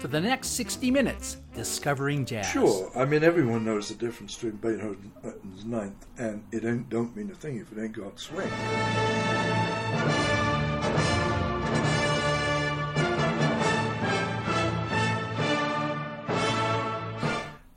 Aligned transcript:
For 0.00 0.08
the 0.08 0.18
next 0.18 0.52
60 0.52 0.90
minutes, 0.90 1.36
discovering 1.54 2.24
jazz. 2.24 2.46
Sure, 2.46 2.90
I 2.96 3.04
mean 3.04 3.22
everyone 3.22 3.66
knows 3.66 3.90
the 3.90 3.94
difference 3.94 4.34
between 4.34 4.56
Beethoven's 4.56 5.66
Ninth 5.66 6.06
and 6.16 6.42
it 6.52 6.64
ain't 6.64 6.88
don't 6.88 7.14
mean 7.14 7.30
a 7.30 7.34
thing 7.34 7.58
if 7.58 7.70
it 7.70 7.78
ain't 7.78 7.92
got 7.92 8.18
swing. 8.18 8.48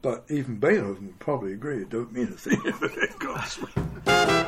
But 0.02 0.24
even 0.30 0.60
Beethoven 0.60 1.08
would 1.08 1.20
probably 1.20 1.52
agree 1.52 1.82
it 1.82 1.90
don't 1.90 2.14
mean 2.14 2.30
a 2.30 2.38
thing 2.38 2.62
if 2.64 2.82
it 2.82 2.92
ain't 3.02 3.20
got 3.20 3.50
swing. 3.50 4.43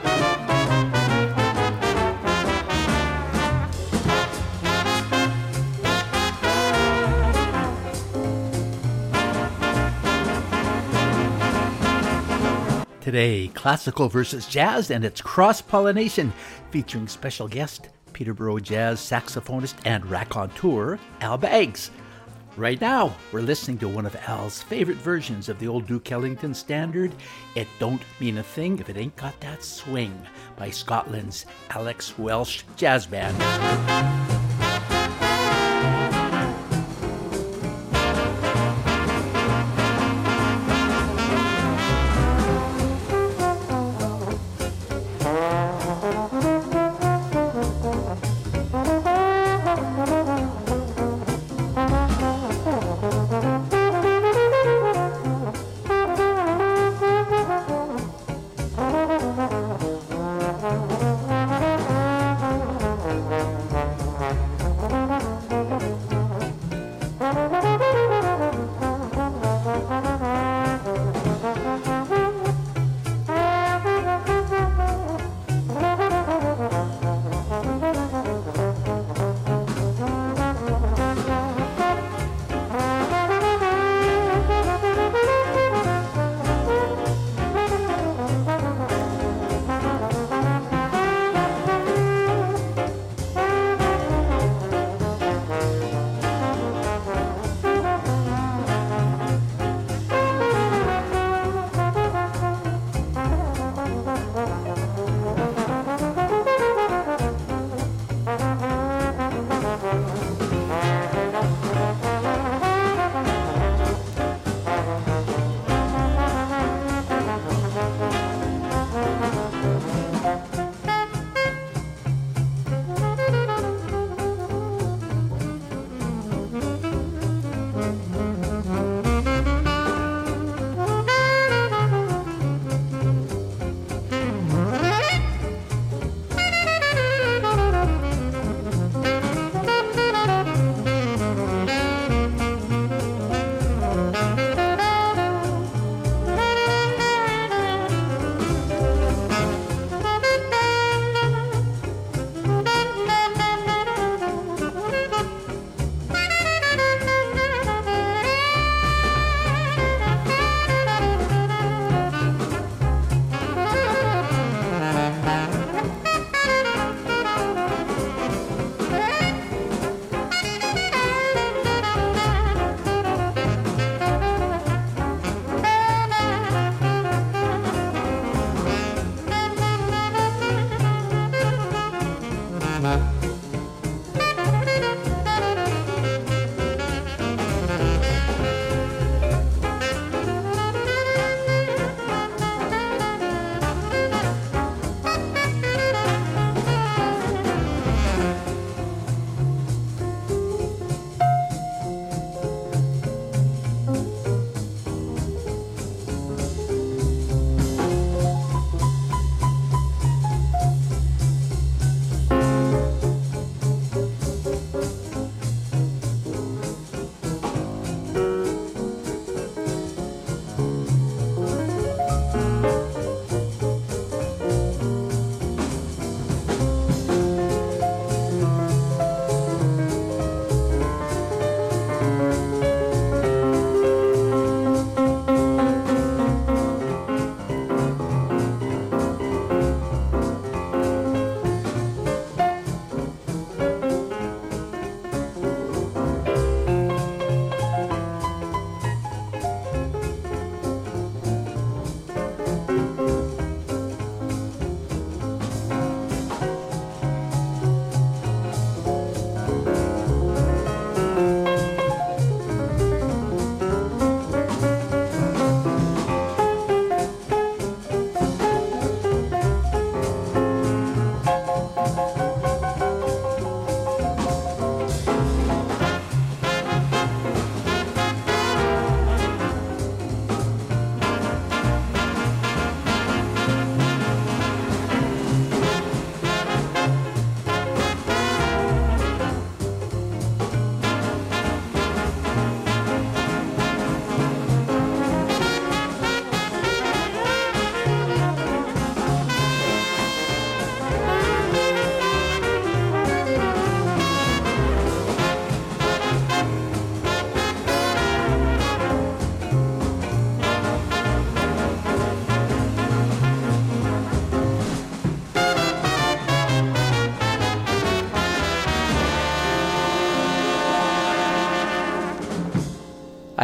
Today, 13.05 13.50
classical 13.50 14.09
versus 14.09 14.48
jazz 14.48 14.89
and 14.89 15.06
its 15.06 15.22
cross 15.22 15.61
pollination, 15.61 16.34
featuring 16.72 17.08
special 17.08 17.48
guest, 17.48 17.89
Peterborough 18.14 18.58
jazz 18.58 19.00
saxophonist 19.00 19.75
and 19.86 20.03
raconteur, 20.08 20.98
Al 21.22 21.38
Baggs. 21.38 21.92
Right 22.58 22.81
now, 22.81 23.16
we're 23.31 23.42
listening 23.42 23.78
to 23.78 23.88
one 23.88 24.08
of 24.08 24.16
Al's 24.28 24.64
favorite 24.64 24.98
versions 24.98 25.50
of 25.50 25.59
the 25.59 25.67
old 25.67 25.86
Duke 25.86 26.11
Ellington 26.11 26.56
standard, 26.56 27.14
It 27.53 27.67
Don't 27.78 28.02
Mean 28.20 28.39
a 28.39 28.44
Thing 28.44 28.80
If 28.80 28.89
It 28.89 28.98
Ain't 28.98 29.16
Got 29.17 29.39
That 29.39 29.64
Swing, 29.64 30.20
by 30.56 30.72
Scotland's 30.72 31.45
Alex 31.70 32.17
Welsh 32.17 32.64
Jazz 32.76 33.06
Band. 33.06 34.34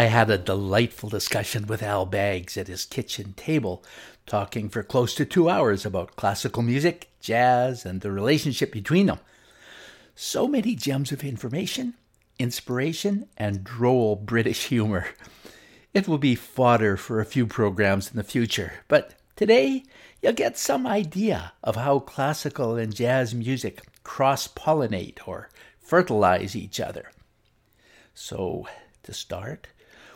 I 0.02 0.06
had 0.06 0.32
a 0.32 0.38
delightful 0.40 1.10
discussion 1.10 1.68
with 1.68 1.84
Al 1.84 2.08
Baggs 2.08 2.58
at 2.58 2.68
his 2.68 2.86
kitchen 2.86 3.34
table, 3.34 3.84
talking 4.26 4.68
for 4.68 4.82
close 4.82 5.14
to 5.14 5.26
two 5.26 5.48
hours 5.48 5.86
about 5.86 6.16
classical 6.16 6.64
music, 6.64 7.12
jazz, 7.20 7.86
and 7.86 8.02
the 8.02 8.12
relationship 8.12 8.72
between 8.72 9.06
them. 9.06 9.20
So 10.16 10.48
many 10.48 10.74
gems 10.74 11.12
of 11.12 11.24
information, 11.24 11.94
inspiration, 12.40 13.28
and 13.38 13.64
droll 13.64 14.16
British 14.16 14.70
humor. 14.70 15.06
It 15.94 16.08
will 16.08 16.18
be 16.18 16.34
fodder 16.34 16.98
for 16.98 17.20
a 17.20 17.24
few 17.34 17.46
programs 17.46 18.10
in 18.10 18.18
the 18.18 18.24
future, 18.24 18.74
but 18.88 19.14
today 19.36 19.84
you'll 20.20 20.34
get 20.34 20.58
some 20.58 20.88
idea 20.88 21.54
of 21.64 21.76
how 21.76 22.00
classical 22.00 22.76
and 22.76 22.96
jazz 22.96 23.36
music 23.36 23.84
cross 24.02 24.48
pollinate 24.48 25.20
or 25.28 25.50
fertilize 25.80 26.56
each 26.56 26.80
other. 26.80 27.12
So, 28.16 28.68
to 29.04 29.14
start, 29.14 29.68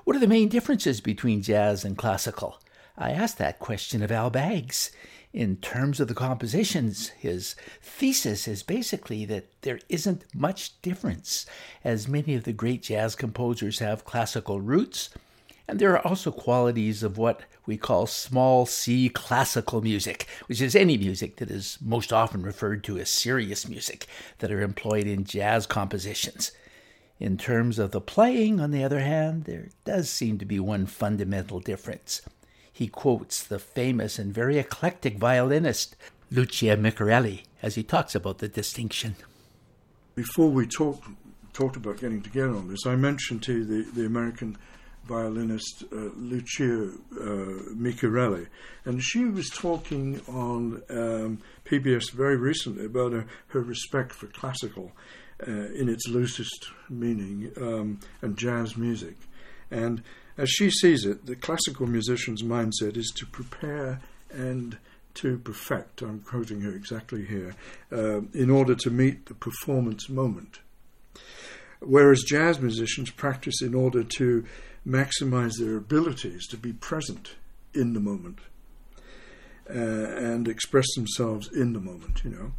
what 0.06 0.16
are 0.16 0.20
the 0.20 0.28
main 0.28 0.48
differences 0.48 1.02
between 1.02 1.42
jazz 1.42 1.84
and 1.84 1.98
classical? 1.98 2.62
I 2.96 3.12
asked 3.12 3.40
that 3.40 3.60
question 3.60 4.04
of 4.04 4.12
Al 4.12 4.30
Baggs. 4.30 4.92
In 5.34 5.58
terms 5.58 6.00
of 6.00 6.08
the 6.08 6.14
compositions, 6.14 7.10
his 7.10 7.56
thesis 7.82 8.48
is 8.48 8.64
basically 8.64 9.26
that 9.26 9.62
there 9.64 9.80
isn't 9.90 10.24
much 10.34 10.80
difference, 10.84 11.48
as 11.84 12.08
many 12.08 12.36
of 12.36 12.44
the 12.44 12.54
great 12.54 12.84
jazz 12.84 13.16
composers 13.16 13.80
have 13.80 14.06
classical 14.06 14.62
roots, 14.62 15.10
and 15.68 15.80
there 15.80 15.92
are 15.94 16.08
also 16.08 16.32
qualities 16.32 17.02
of 17.02 17.18
what 17.18 17.42
we 17.66 17.76
call 17.76 18.06
small 18.06 18.68
c 18.68 19.10
classical 19.10 19.82
music, 19.82 20.28
which 20.46 20.62
is 20.62 20.76
any 20.76 20.98
music 20.98 21.38
that 21.38 21.50
is 21.50 21.80
most 21.82 22.14
often 22.14 22.44
referred 22.44 22.84
to 22.84 23.00
as 23.00 23.10
serious 23.10 23.68
music 23.68 24.06
that 24.38 24.52
are 24.52 24.62
employed 24.62 25.08
in 25.08 25.24
jazz 25.24 25.66
compositions. 25.66 26.52
In 27.20 27.38
terms 27.38 27.80
of 27.80 27.92
the 27.92 28.02
playing, 28.02 28.60
on 28.60 28.72
the 28.72 28.84
other 28.84 29.00
hand, 29.00 29.46
there 29.46 29.70
does 29.86 30.10
seem 30.10 30.38
to 30.40 30.46
be 30.46 30.60
one 30.60 30.86
fundamental 30.86 31.60
difference. 31.60 32.22
He 32.72 32.88
quotes 32.88 33.42
the 33.42 33.60
famous 33.60 34.20
and 34.20 34.34
very 34.34 34.58
eclectic 34.58 35.18
violinist 35.18 35.96
Lucia 36.30 36.76
Micarelli 36.76 37.44
as 37.62 37.76
he 37.76 37.84
talks 37.84 38.16
about 38.16 38.40
the 38.40 38.50
distinction. 38.50 39.16
Before 40.16 40.50
we 40.50 40.68
talked 40.68 41.08
talked 41.54 41.78
about 41.78 42.02
getting 42.02 42.22
together 42.22 42.54
on 42.54 42.68
this, 42.68 42.86
I 42.86 42.98
mentioned 42.98 43.42
to 43.44 43.64
the, 43.64 43.90
the 43.92 44.06
American 44.06 44.58
violinist 45.06 45.86
uh, 45.94 46.10
Lucia 46.18 46.90
uh, 47.14 47.26
Micarelli, 47.74 48.48
and 48.84 49.02
she 49.02 49.24
was 49.24 49.50
talking 49.50 50.20
on 50.28 50.82
um, 50.90 51.42
PBS 51.64 52.12
very 52.12 52.36
recently 52.36 52.86
about 52.86 53.14
her, 53.14 53.26
her 53.48 53.62
respect 53.62 54.12
for 54.12 54.28
classical 54.28 54.92
uh, 55.46 55.52
in 55.52 55.90
its 55.90 56.08
loosest 56.08 56.70
meaning, 56.90 57.52
um, 57.58 58.00
and 58.22 58.38
jazz 58.38 58.78
music. 58.78 59.16
And 59.72 60.02
as 60.38 60.50
she 60.50 60.70
sees 60.70 61.06
it, 61.06 61.26
the 61.26 61.36
classical 61.36 61.88
musician's 61.88 62.44
mindset 62.44 62.98
is 62.98 63.12
to 63.18 63.26
prepare 63.26 64.02
and 64.32 64.78
to 65.16 65.38
perfect, 65.38 66.02
I'm 66.02 66.20
quoting 66.20 66.62
her 66.62 66.72
exactly 66.72 67.26
here, 67.26 67.56
uh, 67.92 68.22
in 68.34 68.50
order 68.50 68.76
to 68.76 68.90
meet 68.90 69.26
the 69.26 69.34
performance 69.34 70.10
moment. 70.10 70.60
Whereas 71.80 72.24
jazz 72.24 72.60
musicians 72.60 73.12
practice 73.12 73.62
in 73.62 73.74
order 73.74 74.04
to 74.04 74.46
maximize 74.86 75.54
their 75.58 75.78
abilities 75.78 76.48
to 76.48 76.58
be 76.58 76.74
present 76.74 77.36
in 77.74 77.94
the 77.94 78.00
moment 78.00 78.40
uh, 79.70 79.74
and 79.74 80.48
express 80.48 80.86
themselves 80.96 81.50
in 81.52 81.74
the 81.74 81.80
moment, 81.80 82.22
you 82.24 82.32
know. 82.32 82.52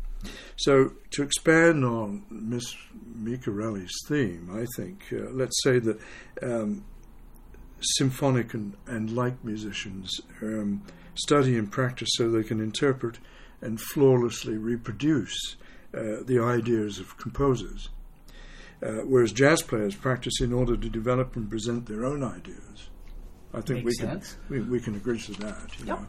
So, 0.56 0.93
to 1.12 1.23
expand 1.23 1.84
on 1.84 2.25
Miss 2.31 2.75
Micarelli's 3.19 3.94
theme, 4.08 4.50
I 4.52 4.67
think, 4.76 5.05
uh, 5.12 5.31
let's 5.31 5.62
say 5.62 5.78
that 5.81 5.99
um, 6.43 6.84
symphonic 7.81 8.55
and, 8.55 8.75
and 8.87 9.11
light 9.14 9.43
musicians 9.44 10.20
um, 10.43 10.82
study 11.14 11.56
and 11.56 11.70
practice 11.70 12.08
so 12.12 12.31
they 12.31 12.43
can 12.43 12.61
interpret 12.61 13.19
and 13.61 13.81
flawlessly 13.81 14.56
reproduce 14.56 15.56
uh, 15.94 16.23
the 16.25 16.38
ideas 16.43 16.99
of 16.99 17.17
composers. 17.17 17.88
Uh, 18.82 19.00
whereas 19.06 19.32
jazz 19.32 19.62
players 19.62 19.94
practice 19.94 20.40
in 20.40 20.52
order 20.52 20.76
to 20.76 20.88
develop 20.90 21.34
and 21.37 21.49
present 21.49 21.87
their 21.87 22.05
own 22.05 22.23
ideas. 22.23 22.90
I 23.55 23.62
think 23.62 23.84
Makes 23.87 24.00
we 24.02 24.06
can 24.06 24.23
we, 24.50 24.61
we 24.61 24.81
can 24.81 24.96
agree 24.96 25.19
to 25.19 25.32
that. 25.40 25.71
You 25.78 25.87
Yep. 25.87 26.00
know 26.00 26.06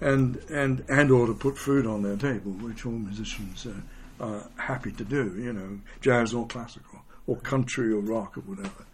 and 0.00 0.36
and 0.50 0.84
and 0.88 1.10
or 1.10 1.26
to 1.26 1.34
put 1.34 1.58
food 1.58 1.86
on 1.86 2.02
their 2.02 2.16
table, 2.16 2.52
which 2.52 2.86
all 2.86 2.92
musicians 2.92 3.66
uh, 3.66 4.24
are 4.24 4.48
happy 4.56 4.92
to 4.92 5.04
do. 5.04 5.34
You 5.36 5.52
know, 5.52 5.80
jazz 6.00 6.34
or 6.34 6.46
classical 6.46 7.00
or 7.26 7.36
country 7.36 7.92
or 7.92 8.00
rock 8.00 8.36
or 8.38 8.42
whatever. 8.42 8.86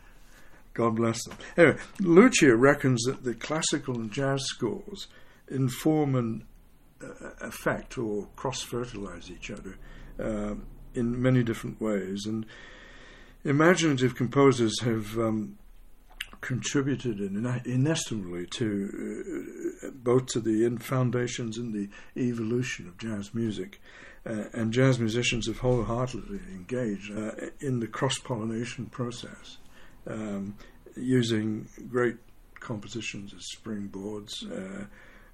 God 0.72 0.96
bless 0.96 1.22
them. 1.24 1.36
Anyway, 1.56 1.78
Lucia 2.00 2.56
reckons 2.56 3.02
that 3.04 3.22
the 3.22 3.34
classical 3.34 3.94
and 3.94 4.10
jazz 4.10 4.44
scores 4.44 5.06
inform 5.48 6.16
and 6.16 6.44
uh, 7.02 7.30
affect 7.40 7.96
or 7.96 8.26
cross 8.34 8.62
fertilize 8.62 9.30
each 9.30 9.50
other 9.50 9.76
um, 10.18 10.66
in 10.94 11.20
many 11.20 11.42
different 11.42 11.80
ways, 11.80 12.26
and 12.26 12.46
imaginative 13.44 14.14
composers 14.14 14.80
have. 14.82 15.18
Um, 15.18 15.58
contributed 16.44 17.20
in- 17.20 17.62
inestimably 17.64 18.46
to 18.46 19.80
uh, 19.82 19.90
both 19.94 20.26
to 20.26 20.40
the 20.40 20.76
foundations 20.78 21.56
and 21.56 21.72
the 21.72 21.88
evolution 22.20 22.86
of 22.86 22.98
jazz 22.98 23.34
music. 23.34 23.80
Uh, 24.26 24.44
and 24.52 24.72
jazz 24.72 24.98
musicians 24.98 25.46
have 25.46 25.58
wholeheartedly 25.58 26.40
engaged 26.52 27.10
uh, 27.16 27.30
in 27.60 27.80
the 27.80 27.86
cross 27.86 28.18
pollination 28.18 28.86
process, 28.86 29.56
um, 30.06 30.54
using 30.96 31.66
great 31.88 32.16
compositions 32.60 33.32
as 33.34 33.46
springboards 33.56 34.32
uh, 34.50 34.84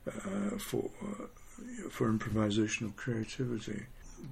uh, 0.08 0.58
for 0.58 0.90
uh, 1.02 1.26
for 1.90 2.10
improvisational 2.10 2.94
creativity. 2.96 3.82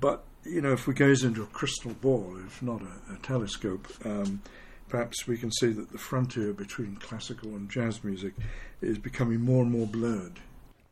But 0.00 0.24
you 0.44 0.60
know, 0.60 0.72
if 0.72 0.86
we 0.86 0.94
gaze 0.94 1.24
into 1.24 1.42
a 1.42 1.46
crystal 1.46 1.92
ball, 1.92 2.36
if 2.46 2.62
not 2.62 2.82
a, 2.82 3.14
a 3.14 3.16
telescope, 3.22 3.86
um, 4.04 4.42
perhaps 4.88 5.26
we 5.26 5.36
can 5.36 5.52
see 5.52 5.68
that 5.68 5.90
the 5.90 5.98
frontier 5.98 6.52
between 6.52 6.96
classical 6.96 7.50
and 7.50 7.70
jazz 7.70 8.02
music 8.02 8.34
is 8.80 8.98
becoming 8.98 9.40
more 9.40 9.62
and 9.62 9.72
more 9.72 9.86
blurred. 9.86 10.40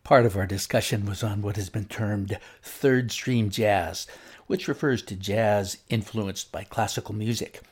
Part 0.05 0.27
of 0.27 0.37
our 0.37 0.47
discussion 0.47 1.07
was 1.07 1.23
on 1.23 1.43
what 1.43 1.57
has 1.57 1.69
been 1.69 1.87
termed 1.87 2.39
third 2.63 3.11
stream 3.11 3.51
jazz, 3.51 4.07
which 4.47 4.69
refers 4.69 5.03
to 5.03 5.17
jazz 5.17 5.79
influenced 5.89 6.53
by 6.53 6.65
classical 6.65 7.15
music. 7.15 7.63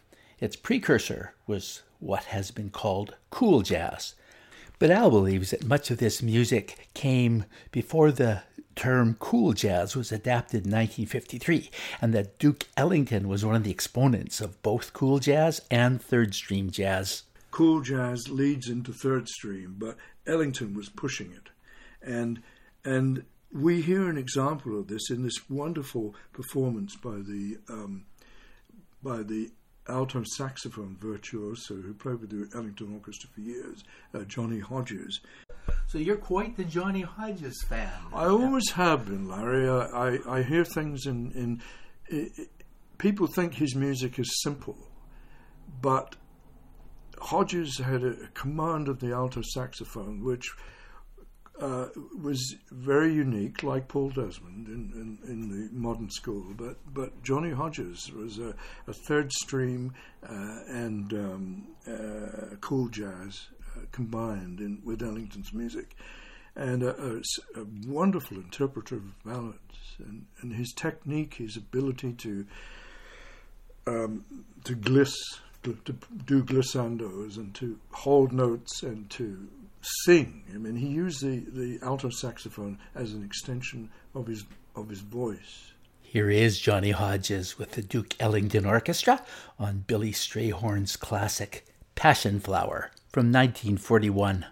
Its 0.41 0.57
precursor 0.57 1.35
was 1.47 1.83
what 2.01 2.25
has 2.25 2.51
been 2.51 2.71
called 2.71 3.15
cool 3.31 3.63
jazz. 3.63 4.15
But 4.79 4.91
Al 4.91 5.11
believes 5.11 5.51
that 5.51 5.67
much 5.67 5.91
of 5.91 5.99
this 5.99 6.23
music 6.23 6.89
came 6.95 7.45
before 7.71 8.11
the 8.11 8.43
term 8.75 9.17
cool 9.21 9.53
jazz 9.53 9.95
was 9.95 10.11
adapted 10.11 10.67
in 10.67 10.73
1953, 10.73 11.71
and 12.01 12.13
that 12.13 12.39
Duke 12.39 12.67
Ellington 12.77 13.29
was 13.29 13.45
one 13.45 13.55
of 13.55 13.65
the 13.65 13.71
exponents 13.71 14.41
of 14.41 14.61
both 14.63 14.93
cool 14.93 15.19
jazz 15.19 15.61
and 15.71 16.03
third 16.03 16.35
stream 16.35 16.71
jazz. 16.71 17.23
Cool 17.51 17.83
jazz 17.83 18.29
leads 18.29 18.69
into 18.69 18.93
third 18.93 19.29
stream, 19.29 19.77
but 19.79 19.97
Ellington 20.27 20.75
was 20.75 20.89
pushing 20.89 21.33
it. 21.33 21.51
And 22.03 22.43
and 22.85 23.25
we 23.53 23.81
hear 23.81 24.09
an 24.09 24.19
example 24.19 24.79
of 24.79 24.89
this 24.89 25.11
in 25.11 25.23
this 25.23 25.49
wonderful 25.49 26.15
performance 26.33 26.97
by 26.97 27.17
the 27.17 27.59
um, 27.69 28.07
by 29.03 29.23
the 29.23 29.53
alto 29.89 30.23
saxophone 30.37 30.97
virtuoso 30.99 31.75
who 31.75 31.93
played 31.95 32.21
with 32.21 32.31
the 32.31 32.57
Ellington 32.57 32.95
Orchestra 32.95 33.29
for 33.35 33.41
years, 33.41 33.85
uh, 34.15 34.21
Johnny 34.21 34.61
Hodges. 34.61 35.21
So 35.87 35.99
you're 35.99 36.17
quite 36.17 36.57
the 36.57 36.65
Johnny 36.65 37.03
Hodges 37.03 37.63
fan. 37.69 37.93
I 38.13 38.27
always 38.27 38.71
have 38.73 39.07
been, 39.07 39.29
Larry. 39.29 39.69
I, 39.69 40.17
I, 40.17 40.39
I 40.39 40.43
hear 40.43 40.65
things 40.65 41.07
in, 41.07 41.33
in 41.33 41.63
i 42.13 42.29
i 42.39 42.47
people 42.99 43.27
think 43.27 43.55
his 43.55 43.75
music 43.75 44.19
is 44.19 44.43
simple, 44.43 44.77
but 45.83 46.17
Hodges 47.19 47.79
had 47.79 48.05
a 48.05 48.15
command 48.35 48.89
of 48.89 49.01
the 49.01 49.13
alto 49.13 49.43
saxophone, 49.43 50.23
which 50.23 50.53
uh, 51.61 51.87
was 52.21 52.57
very 52.71 53.13
unique, 53.13 53.63
like 53.63 53.87
Paul 53.87 54.11
Desmond 54.11 54.67
in, 54.67 55.19
in, 55.25 55.31
in 55.31 55.49
the 55.49 55.69
modern 55.73 56.11
school. 56.11 56.45
But 56.57 56.77
but 56.93 57.23
Johnny 57.23 57.51
Hodges 57.51 58.11
was 58.13 58.39
a, 58.39 58.55
a 58.87 58.93
third 58.93 59.33
stream 59.33 59.95
uh, 60.29 60.61
and 60.69 61.13
um, 61.13 61.67
uh, 61.87 62.57
cool 62.61 62.89
jazz 62.89 63.49
uh, 63.77 63.81
combined 63.93 64.61
in, 64.61 64.81
with 64.85 65.03
Ellington's 65.03 65.53
music, 65.53 65.97
and 66.57 66.83
a 66.83 67.21
wonderful 67.87 68.37
interpreter 68.37 68.97
of 68.97 69.25
ballads. 69.25 69.59
And, 69.99 70.27
and 70.41 70.53
his 70.53 70.73
technique, 70.73 71.35
his 71.35 71.57
ability 71.57 72.15
to 72.15 72.47
um, 73.87 74.25
to 74.65 74.75
gliss, 74.75 75.15
to, 75.63 75.79
to 75.85 75.95
do 76.25 76.43
glissandos 76.43 77.37
and 77.37 77.55
to 77.55 77.79
hold 77.93 78.33
notes 78.33 78.83
and 78.83 79.09
to 79.11 79.49
sing. 79.85 80.45
I 80.55 80.59
mean, 80.59 80.77
he 80.77 80.89
used 80.89 81.23
the, 81.23 81.45
the 81.51 81.79
alto 81.83 82.11
saxophone 82.11 82.79
as 82.95 83.13
an 83.13 83.25
extension 83.25 83.91
of 84.15 84.27
his 84.27 84.45
of 84.77 84.89
his 84.89 85.01
voice. 85.01 85.73
Here 86.01 86.31
is 86.31 86.61
Johnny 86.61 86.93
Hodges 86.93 87.59
with 87.59 87.73
the 87.73 87.83
Duke 87.83 88.15
Ellington 88.21 88.65
Orchestra 88.65 89.23
on 89.59 89.85
Billy 89.87 90.13
Strayhorn's 90.13 90.97
classic 90.97 91.67
Passion 91.95 92.41
Flower 92.41 92.91
from 93.09 93.33
1941. 93.33 94.47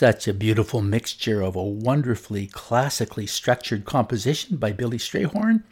Such 0.00 0.26
a 0.26 0.32
beautiful 0.32 0.80
mixture 0.80 1.42
of 1.42 1.56
a 1.56 1.62
wonderfully 1.62 2.46
classically 2.46 3.26
structured 3.26 3.84
composition 3.84 4.56
by 4.56 4.72
Billy 4.72 4.96
Strayhorn, 4.96 5.62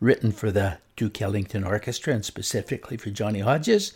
written 0.00 0.32
for 0.32 0.50
the 0.50 0.78
Duke 0.96 1.22
Ellington 1.22 1.62
Orchestra 1.62 2.12
and 2.12 2.24
specifically 2.24 2.96
for 2.96 3.10
Johnny 3.10 3.38
Hodges, 3.38 3.92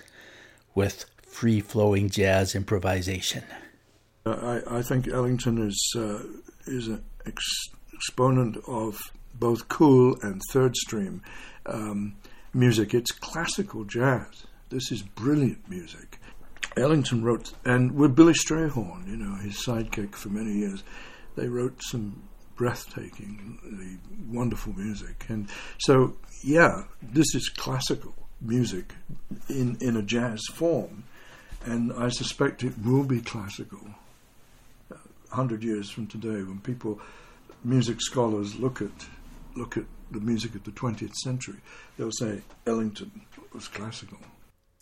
with 0.77 1.07
free 1.27 1.59
flowing 1.59 2.09
jazz 2.09 2.55
improvisation. 2.55 3.43
I, 4.25 4.61
I 4.71 4.83
think 4.83 5.09
Ellington 5.09 5.67
is, 5.67 5.95
uh, 5.97 6.21
is 6.69 6.87
an 6.87 7.03
ex- 7.27 7.71
exponent 7.93 8.59
of 8.69 8.97
both 9.35 9.69
cool 9.69 10.17
and 10.23 10.41
third 10.53 10.77
stream 10.77 11.21
um, 11.67 12.15
music. 12.53 12.95
It's 12.95 13.11
classical 13.11 13.83
jazz. 13.83 14.47
This 14.69 14.93
is 14.93 15.03
brilliant 15.03 15.69
music. 15.69 16.21
Ellington 16.77 17.23
wrote, 17.23 17.53
and 17.65 17.93
with 17.93 18.17
Billy 18.17 18.33
Strayhorn, 18.33 19.07
you 19.07 19.17
know, 19.17 19.37
his 19.37 19.55
sidekick 19.55 20.15
for 20.15 20.29
many 20.29 20.53
years, 20.53 20.83
they 21.37 21.49
wrote 21.49 21.81
some 21.83 22.23
breathtaking, 22.57 23.59
wonderful 24.31 24.73
music. 24.75 25.27
And 25.29 25.49
so, 25.79 26.17
yeah, 26.43 26.85
this 27.03 27.35
is 27.35 27.49
classical 27.49 28.15
music 28.41 28.93
in, 29.49 29.77
in 29.81 29.97
a 29.97 30.03
jazz 30.03 30.41
form, 30.53 31.05
and 31.65 31.93
I 31.93 32.09
suspect 32.09 32.63
it 32.63 32.75
will 32.85 33.05
be 33.05 33.21
classical. 33.21 33.81
A 34.91 35.35
hundred 35.35 35.63
years 35.63 35.91
from 35.91 36.07
today, 36.07 36.43
when 36.43 36.61
people, 36.61 37.01
music 37.65 38.01
scholars, 38.01 38.57
look 38.57 38.83
at 38.83 38.91
look 39.57 39.77
at 39.77 39.85
the 40.11 40.21
music 40.21 40.55
of 40.55 40.65
the 40.65 40.73
20th 40.73 41.15
century, 41.15 41.57
they'll 41.97 42.11
say 42.13 42.43
Ellington 42.67 43.23
was 43.53 43.69
classical. 43.69 44.19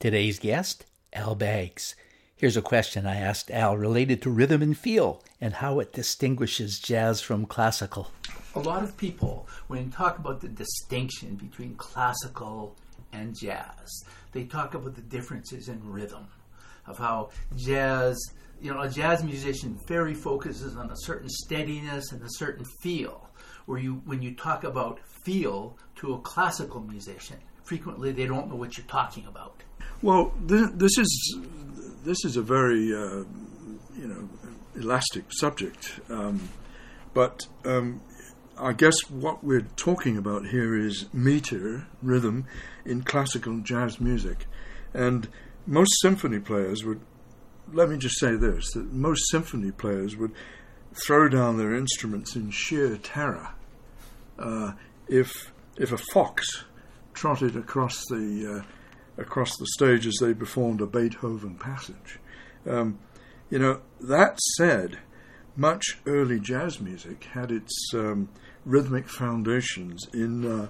Today's 0.01 0.39
guest, 0.39 0.87
Al 1.13 1.35
Baggs. 1.35 1.95
Here's 2.35 2.57
a 2.57 2.63
question 2.63 3.07
I 3.07 3.17
asked 3.17 3.51
Al 3.51 3.77
related 3.77 4.21
to 4.23 4.31
rhythm 4.31 4.63
and 4.63 4.77
feel 4.77 5.23
and 5.41 5.55
how 5.55 5.79
it 5.79 5.93
distinguishes 5.93 6.81
jazz 6.81 7.21
from 7.21 7.47
classical. 7.47 8.11
A 8.55 8.61
lot 8.61 8.83
of 8.83 8.97
people, 8.97 9.47
when 9.69 9.91
talk 9.91 10.19
about 10.19 10.41
the 10.41 10.49
distinction 10.49 11.37
between 11.37 11.77
classical 11.77 12.77
and 13.13 13.39
jazz, 13.39 14.05
they 14.33 14.45
talk 14.45 14.75
about 14.75 14.95
the 14.95 15.03
differences 15.03 15.69
in 15.69 15.81
rhythm, 15.89 16.27
of 16.87 16.99
how 16.99 17.31
jazz, 17.57 18.19
you 18.61 18.73
know, 18.73 18.81
a 18.81 18.89
jazz 18.89 19.23
musician 19.23 19.79
very 19.87 20.15
focuses 20.15 20.77
on 20.77 20.91
a 20.91 20.97
certain 20.97 21.29
steadiness 21.29 22.11
and 22.13 22.23
a 22.23 22.31
certain 22.31 22.65
feel. 22.81 23.29
Where 23.67 23.79
you, 23.79 24.03
when 24.05 24.21
you 24.21 24.35
talk 24.35 24.65
about 24.65 24.99
feel 25.25 25.79
to 25.97 26.15
a 26.15 26.21
classical 26.21 26.81
musician, 26.81 27.37
frequently 27.63 28.11
they 28.11 28.27
don't 28.27 28.49
know 28.49 28.57
what 28.57 28.77
you're 28.77 28.87
talking 28.87 29.27
about. 29.27 29.63
Well, 30.03 30.33
this, 30.41 30.69
this 30.75 30.99
is 30.99 31.39
this 32.05 32.25
is 32.25 32.37
a 32.37 32.43
very 32.43 32.93
uh, 32.93 33.23
you 33.97 34.09
know 34.09 34.29
elastic 34.75 35.27
subject, 35.31 36.01
um, 36.11 36.49
but 37.15 37.47
um, 37.65 38.01
I 38.59 38.73
guess 38.73 39.09
what 39.09 39.45
we're 39.45 39.69
talking 39.77 40.17
about 40.17 40.49
here 40.49 40.77
is 40.77 41.07
meter 41.13 41.87
rhythm 42.03 42.47
in 42.85 43.03
classical 43.03 43.61
jazz 43.61 44.01
music, 44.01 44.47
and 44.93 45.29
most 45.69 45.93
symphony 46.01 46.41
players 46.41 46.85
would. 46.85 47.01
Let 47.73 47.89
me 47.89 47.97
just 47.97 48.19
say 48.19 48.35
this: 48.35 48.73
that 48.73 48.93
most 48.93 49.31
symphony 49.31 49.71
players 49.71 50.17
would 50.17 50.33
throw 51.07 51.29
down 51.29 51.59
their 51.59 51.77
instruments 51.77 52.35
in 52.35 52.51
sheer 52.51 52.97
terror 52.97 53.51
uh, 54.37 54.73
if 55.07 55.53
if 55.77 55.93
a 55.93 55.99
fox 56.13 56.65
trotted 57.15 57.55
across 57.55 58.05
the 58.11 58.65
uh, 58.65 58.73
across 59.23 59.57
the 59.57 59.67
stage 59.67 60.07
as 60.07 60.19
they 60.21 60.35
performed 60.35 60.81
a 60.81 60.87
Beethoven 60.87 61.55
passage. 61.55 62.19
Um, 62.67 62.99
you 63.51 63.59
know, 63.59 63.81
that 64.01 64.39
said, 64.57 64.99
much 65.57 65.99
early 66.07 66.41
jazz 66.41 66.81
music 66.81 67.25
had 67.33 67.51
its 67.51 67.93
um, 67.95 68.29
rhythmic 68.65 69.09
foundations 69.09 70.07
in 70.13 70.47
uh, 70.47 70.69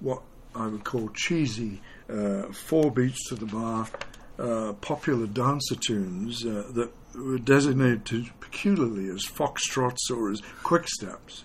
what 0.00 0.22
I 0.54 0.66
would 0.66 0.84
call 0.84 1.08
cheesy 1.10 1.80
uh, 2.08 2.52
four 2.52 2.90
beats 2.90 3.28
to 3.28 3.34
the 3.34 3.46
bar 3.46 3.88
uh, 4.38 4.72
popular 4.80 5.26
dancer 5.26 5.76
tunes 5.76 6.44
uh, 6.44 6.64
that 6.72 6.90
were 7.14 7.38
designated 7.38 8.30
peculiarly 8.40 9.08
as 9.08 9.24
foxtrots 9.24 10.10
or 10.10 10.30
as 10.30 10.42
quick 10.62 10.88
steps. 10.88 11.44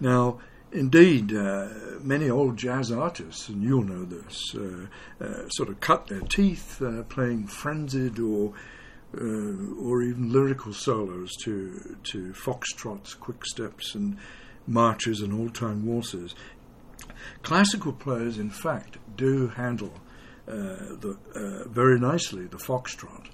Now, 0.00 0.40
Indeed, 0.72 1.32
uh, 1.32 1.68
many 2.00 2.28
old 2.28 2.56
jazz 2.56 2.90
artists, 2.90 3.48
and 3.48 3.62
you'll 3.62 3.84
know 3.84 4.04
this, 4.04 4.54
uh, 4.54 4.86
uh, 5.24 5.48
sort 5.48 5.68
of 5.68 5.80
cut 5.80 6.08
their 6.08 6.20
teeth 6.20 6.82
uh, 6.82 7.02
playing 7.04 7.46
frenzied 7.46 8.18
or 8.18 8.52
uh, 9.16 9.80
or 9.80 10.02
even 10.02 10.32
lyrical 10.32 10.72
solos 10.72 11.30
to 11.44 11.96
to 12.04 12.32
foxtrots, 12.32 13.18
quick 13.18 13.46
steps, 13.46 13.94
and 13.94 14.18
marches 14.66 15.20
and 15.20 15.32
old-time 15.32 15.86
waltzes. 15.86 16.34
Classical 17.42 17.92
players, 17.92 18.36
in 18.36 18.50
fact, 18.50 18.98
do 19.16 19.48
handle 19.48 19.92
uh, 20.48 20.96
the 21.00 21.16
very 21.68 21.98
nicely 21.98 22.46
the 22.46 22.58
foxtrot. 22.58 23.28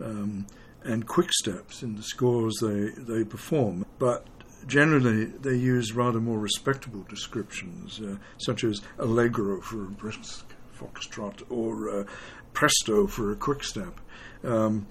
Um, 0.00 0.46
and 0.82 1.06
quick 1.06 1.30
steps 1.32 1.82
in 1.82 1.96
the 1.96 2.02
scores 2.02 2.56
they, 2.60 2.88
they 2.96 3.22
perform. 3.22 3.84
But 3.98 4.26
generally 4.66 5.24
they 5.24 5.56
use 5.56 5.92
rather 5.92 6.20
more 6.20 6.38
respectable 6.38 7.04
descriptions, 7.08 8.00
uh, 8.00 8.16
such 8.38 8.64
as 8.64 8.80
allegro 8.98 9.60
for 9.60 9.84
a 9.84 9.90
brisk 9.90 10.44
foxtrot 10.78 11.42
or 11.50 12.00
uh, 12.00 12.04
presto 12.52 13.06
for 13.06 13.32
a 13.32 13.36
quickstep. 13.36 13.94
Um, 14.44 14.86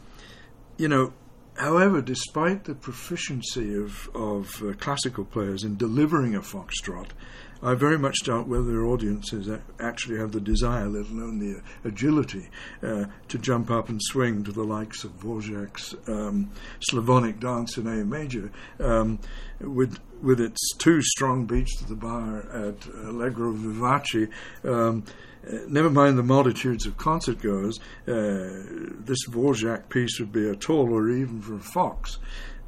you 0.78 0.88
know, 0.88 1.14
however, 1.58 2.02
despite 2.02 2.64
the 2.66 2.76
proficiency 2.76 3.76
of, 3.76 4.10
of 4.16 4.64
uh, 4.64 4.74
classical 4.74 5.26
players 5.26 5.64
in 5.64 5.78
delivering 5.78 6.36
a 6.36 6.42
foxtrot, 6.42 7.10
I 7.62 7.74
very 7.74 8.00
much 8.00 8.24
doubt 8.24 8.48
whether 8.48 8.86
audiences 8.86 9.50
actually 9.80 10.18
have 10.18 10.32
the 10.32 10.40
desire, 10.40 10.88
let 10.88 11.10
alone 11.10 11.40
the 11.40 11.62
agility, 11.84 12.50
uh, 12.82 13.06
to 13.28 13.38
jump 13.38 13.70
up 13.70 13.90
and 13.90 14.02
swing 14.02 14.44
to 14.46 14.52
the 14.52 14.64
likes 14.64 15.04
of 15.04 15.20
Dvorak's 15.20 15.94
um, 16.08 16.52
Slavonic 16.80 17.40
dance 17.40 17.78
in 17.78 17.88
A 17.88 18.06
major, 18.06 18.52
um, 18.80 19.20
with 19.60 20.00
with 20.22 20.42
its 20.42 20.74
two 20.78 21.02
strong 21.02 21.46
beats 21.46 21.78
to 21.78 21.86
the 21.86 21.96
bar 21.96 22.40
at 22.52 22.86
Allegro 23.06 23.54
Vivace. 23.54 24.30
Um, 24.64 25.04
never 25.68 25.90
mind 25.90 26.18
the 26.18 26.24
multitudes 26.24 26.86
of 26.86 26.98
concert 26.98 27.42
goers, 27.42 27.80
uh, 28.08 28.68
this 29.00 29.28
Dvorak 29.28 29.90
piece 29.90 30.20
would 30.20 30.32
be 30.32 30.50
a 30.50 30.56
tall 30.56 30.94
or 30.94 31.10
even 31.10 31.42
for 31.42 31.56
a 31.56 31.60
fox 31.60 32.20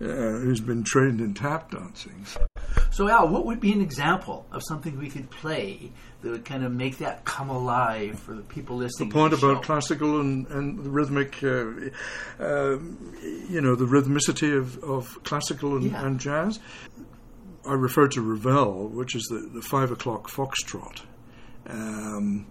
uh, 0.01 0.39
who's 0.39 0.59
been 0.59 0.83
trained 0.83 1.21
in 1.21 1.33
tap 1.33 1.69
dancing. 1.71 2.25
So, 2.89 3.07
Al, 3.07 3.27
what 3.27 3.45
would 3.45 3.59
be 3.59 3.71
an 3.71 3.81
example 3.81 4.45
of 4.51 4.63
something 4.67 4.97
we 4.97 5.09
could 5.09 5.29
play 5.29 5.91
that 6.21 6.31
would 6.31 6.45
kind 6.45 6.63
of 6.63 6.71
make 6.71 6.97
that 6.97 7.23
come 7.23 7.49
alive 7.49 8.19
for 8.19 8.33
the 8.33 8.41
people 8.41 8.77
listening? 8.77 9.09
The 9.09 9.13
point 9.13 9.39
the 9.39 9.45
about 9.45 9.63
classical 9.63 10.19
and, 10.19 10.47
and 10.47 10.83
the 10.83 10.89
rhythmic, 10.89 11.43
uh, 11.43 12.43
uh, 12.43 12.79
you 13.49 13.61
know, 13.61 13.75
the 13.75 13.85
rhythmicity 13.85 14.57
of, 14.57 14.83
of 14.83 15.23
classical 15.23 15.75
and, 15.75 15.91
yeah. 15.91 16.05
and, 16.05 16.19
jazz. 16.19 16.59
I 17.65 17.73
refer 17.73 18.07
to 18.07 18.21
Ravel, 18.21 18.87
which 18.89 19.15
is 19.15 19.23
the, 19.25 19.49
the 19.53 19.61
five 19.61 19.91
o'clock 19.91 20.29
foxtrot. 20.29 21.01
Um, 21.67 22.47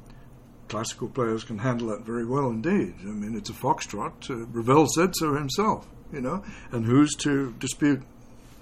classical 0.69 1.09
players 1.09 1.43
can 1.43 1.59
handle 1.59 1.89
that 1.89 2.03
very 2.03 2.25
well 2.25 2.49
indeed. 2.49 2.95
I 3.01 3.07
mean, 3.07 3.37
it's 3.37 3.51
a 3.51 3.55
foxtrot. 3.55 4.31
Uh, 4.31 4.47
Ravel 4.47 4.87
said 4.87 5.17
so 5.17 5.35
himself, 5.35 5.89
you 6.13 6.21
know, 6.21 6.45
and 6.73 6.85
who's 6.85 7.15
to 7.17 7.53
dispute 7.59 8.03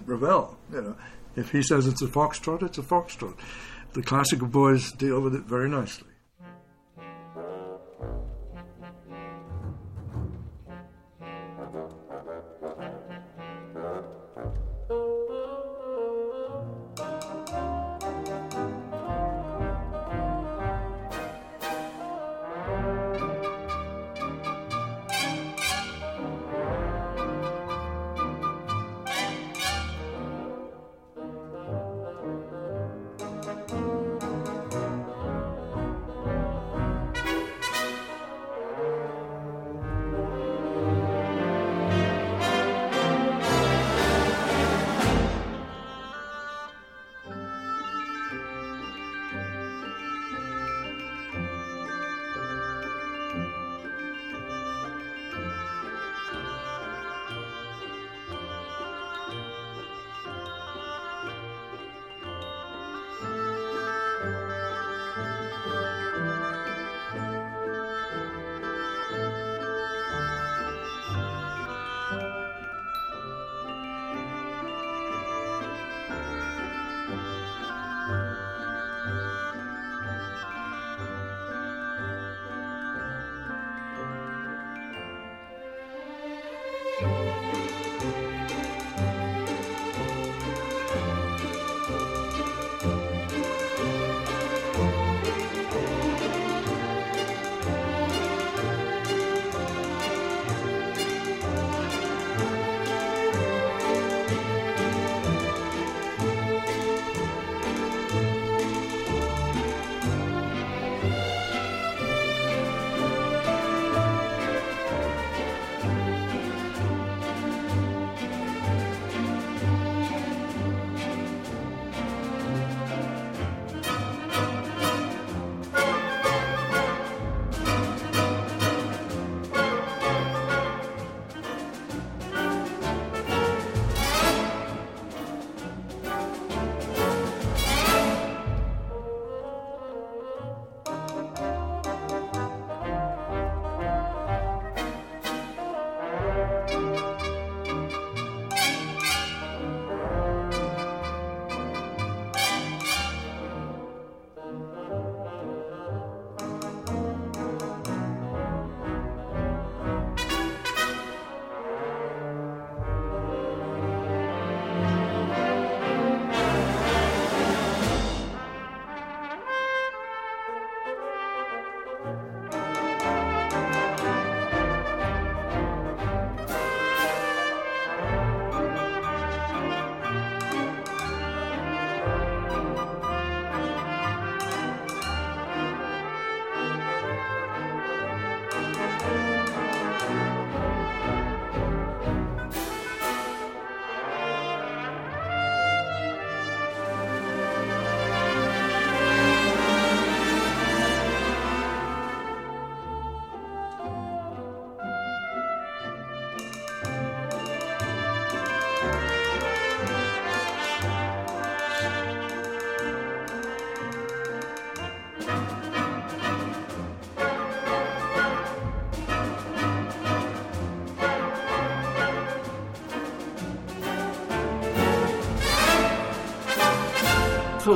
Ravel, 0.07 0.57
you 0.73 0.83
know? 0.83 0.97
If 1.37 1.53
he 1.53 1.63
says 1.63 1.87
it's 1.87 2.03
a 2.03 2.07
foxtrot, 2.07 2.63
it's 2.63 2.79
a 2.79 2.83
foxtrot. 2.83 3.37
The 3.93 4.03
classical 4.03 4.49
boys 4.49 4.93
deal 4.93 5.21
with 5.21 5.35
it 5.35 5.43
very 5.43 5.69
nicely. 5.69 6.09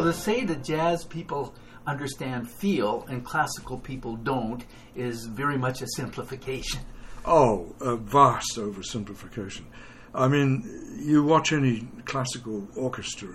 To 0.02 0.12
say 0.12 0.44
that 0.44 0.64
jazz 0.64 1.04
people 1.04 1.54
understand 1.86 2.50
feel 2.50 3.06
and 3.08 3.24
classical 3.24 3.78
people 3.78 4.16
don't 4.16 4.64
is 4.96 5.26
very 5.26 5.56
much 5.56 5.80
a 5.80 5.86
simplification. 5.96 6.80
Oh, 7.24 7.72
a 7.80 7.94
vast 7.96 8.56
oversimplification. 8.56 9.62
I 10.12 10.26
mean, 10.26 10.98
you 11.00 11.22
watch 11.22 11.52
any 11.52 11.88
classical 12.04 12.66
orchestra, 12.76 13.30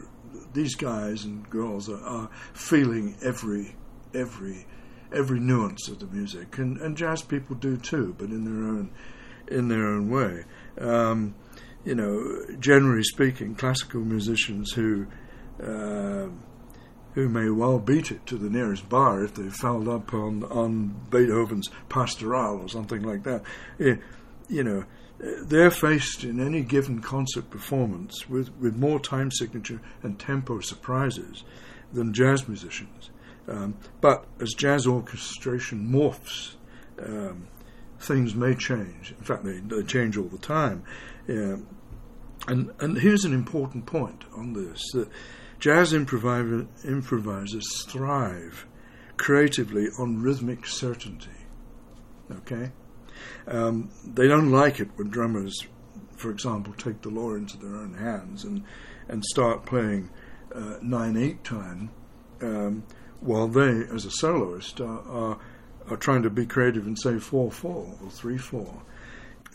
these 0.53 0.75
guys 0.75 1.23
and 1.23 1.49
girls 1.49 1.89
are, 1.89 2.03
are 2.03 2.29
feeling 2.53 3.15
every 3.23 3.75
every 4.13 4.67
every 5.13 5.39
nuance 5.39 5.87
of 5.87 5.99
the 5.99 6.07
music, 6.07 6.57
and, 6.57 6.77
and 6.79 6.97
jazz 6.97 7.21
people 7.21 7.55
do 7.55 7.77
too, 7.77 8.13
but 8.17 8.29
in 8.29 8.43
their 8.43 8.67
own 8.67 8.91
in 9.47 9.69
their 9.69 9.87
own 9.87 10.09
way. 10.09 10.43
Um, 10.79 11.33
you 11.85 11.95
know, 11.95 12.45
generally 12.59 13.03
speaking, 13.03 13.55
classical 13.55 14.01
musicians 14.01 14.73
who 14.73 15.07
uh, 15.63 16.27
who 17.17 17.27
may 17.27 17.49
well 17.49 17.79
beat 17.79 18.11
it 18.11 18.23
to 18.27 18.37
the 18.37 18.47
nearest 18.47 18.87
bar 18.89 19.23
if 19.23 19.33
they 19.33 19.49
fouled 19.49 19.87
up 19.87 20.13
on 20.13 20.43
on 20.43 20.93
Beethoven's 21.09 21.67
Pastoral 21.89 22.61
or 22.61 22.69
something 22.69 23.01
like 23.01 23.23
that. 23.23 23.41
You 23.79 24.63
know, 24.63 24.85
they're 25.17 25.71
faced 25.71 26.23
in 26.23 26.39
any 26.39 26.61
given 26.61 27.01
concert 27.01 27.49
performance 27.49 28.29
with, 28.29 28.55
with 28.59 28.75
more 28.75 28.99
time 28.99 29.31
signature 29.31 29.81
and 30.03 30.19
tempo 30.19 30.59
surprises 30.59 31.43
than 31.91 32.13
jazz 32.13 32.47
musicians. 32.47 33.09
Um, 33.47 33.79
but 33.99 34.27
as 34.39 34.53
jazz 34.53 34.85
orchestration 34.85 35.89
morphs, 35.89 36.53
um, 37.03 37.47
things 37.99 38.35
may 38.35 38.53
change. 38.53 39.15
In 39.17 39.23
fact, 39.23 39.43
they, 39.43 39.57
they 39.57 39.81
change 39.81 40.17
all 40.17 40.27
the 40.27 40.37
time. 40.37 40.83
Yeah. 41.27 41.55
And, 42.47 42.71
and 42.79 42.99
here's 42.99 43.25
an 43.25 43.33
important 43.33 43.87
point 43.87 44.25
on 44.35 44.53
this 44.53 44.83
that 44.93 45.09
jazz 45.59 45.93
improviser, 45.93 46.67
improvisers 46.85 47.83
thrive 47.87 48.65
creatively 49.17 49.87
on 49.99 50.21
rhythmic 50.21 50.65
certainty. 50.65 51.29
Okay? 52.31 52.71
Um, 53.47 53.89
they 54.05 54.27
don't 54.27 54.51
like 54.51 54.79
it 54.79 54.89
when 54.95 55.09
drummers, 55.09 55.65
for 56.15 56.29
example, 56.29 56.73
take 56.73 57.01
the 57.01 57.09
law 57.09 57.33
into 57.33 57.57
their 57.57 57.75
own 57.75 57.95
hands 57.95 58.43
and, 58.43 58.63
and 59.07 59.23
start 59.25 59.65
playing 59.65 60.09
uh, 60.53 60.77
9 60.81 61.17
8 61.17 61.43
time 61.43 61.89
um, 62.41 62.83
while 63.19 63.47
they, 63.47 63.83
as 63.93 64.05
a 64.05 64.11
soloist, 64.11 64.79
are, 64.79 65.01
are, 65.09 65.39
are, 65.89 65.97
trying 65.97 66.23
to 66.23 66.29
be 66.29 66.45
creative 66.45 66.85
and 66.85 66.97
say 66.97 67.17
4 67.17 67.51
4 67.51 67.71
or 68.03 68.09
3 68.09 68.37
4. 68.37 68.83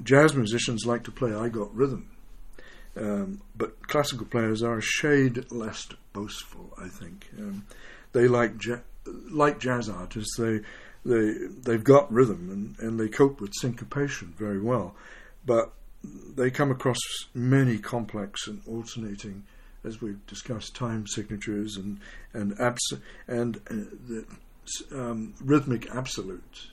Jazz 0.02 0.34
musicians 0.34 0.84
like 0.86 1.04
to 1.04 1.12
play 1.12 1.34
I 1.34 1.48
Got 1.48 1.74
Rhythm. 1.74 2.12
Um, 2.96 3.40
but 3.57 3.87
classical 3.88 4.26
players 4.26 4.62
are 4.62 4.76
a 4.78 4.83
shade 4.83 5.50
less 5.50 5.87
boastful, 6.12 6.74
I 6.78 6.88
think. 6.88 7.28
Um, 7.38 7.64
they 8.12 8.28
like 8.28 8.64
ja- 8.64 8.81
like 9.31 9.59
jazz 9.59 9.88
artists. 9.88 10.37
They 10.37 10.61
they 11.05 11.33
they've 11.62 11.83
got 11.83 12.12
rhythm 12.12 12.50
and, 12.50 12.87
and 12.87 13.00
they 13.00 13.09
cope 13.09 13.40
with 13.40 13.52
syncopation 13.61 14.35
very 14.37 14.61
well, 14.61 14.94
but 15.46 15.72
they 16.05 16.50
come 16.50 16.70
across 16.70 16.98
many 17.35 17.78
complex 17.78 18.46
and 18.46 18.61
alternating, 18.68 19.44
as 19.85 20.00
we've 20.02 20.24
discussed, 20.26 20.74
time 20.74 21.07
signatures 21.07 21.76
and 21.76 21.98
and 22.35 22.59
abs- 22.61 22.94
and 23.26 23.57
uh, 23.70 23.74
the 24.09 24.24
um, 24.92 25.35
rhythmic 25.40 25.88
absolutes, 25.94 26.71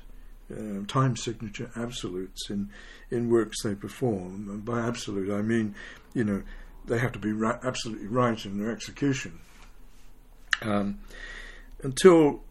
uh, 0.52 0.86
time 0.88 1.16
signature 1.16 1.72
absolutes 1.76 2.50
in 2.50 2.70
in 3.10 3.30
works 3.30 3.64
they 3.64 3.76
perform. 3.76 4.48
And 4.50 4.66
by 4.66 4.82
absolute, 4.82 5.32
I 5.32 5.42
mean 5.42 5.76
you 6.14 6.24
know 6.24 6.44
they 6.86 7.00
have 7.00 7.12
to 7.14 7.20
be 7.20 7.32
right, 7.32 7.60
absolutely 7.64 8.08
right 8.08 8.44
in 8.46 8.58
their 8.58 8.72
execution. 8.72 9.40
Um, 10.62 11.00
until 11.84 12.42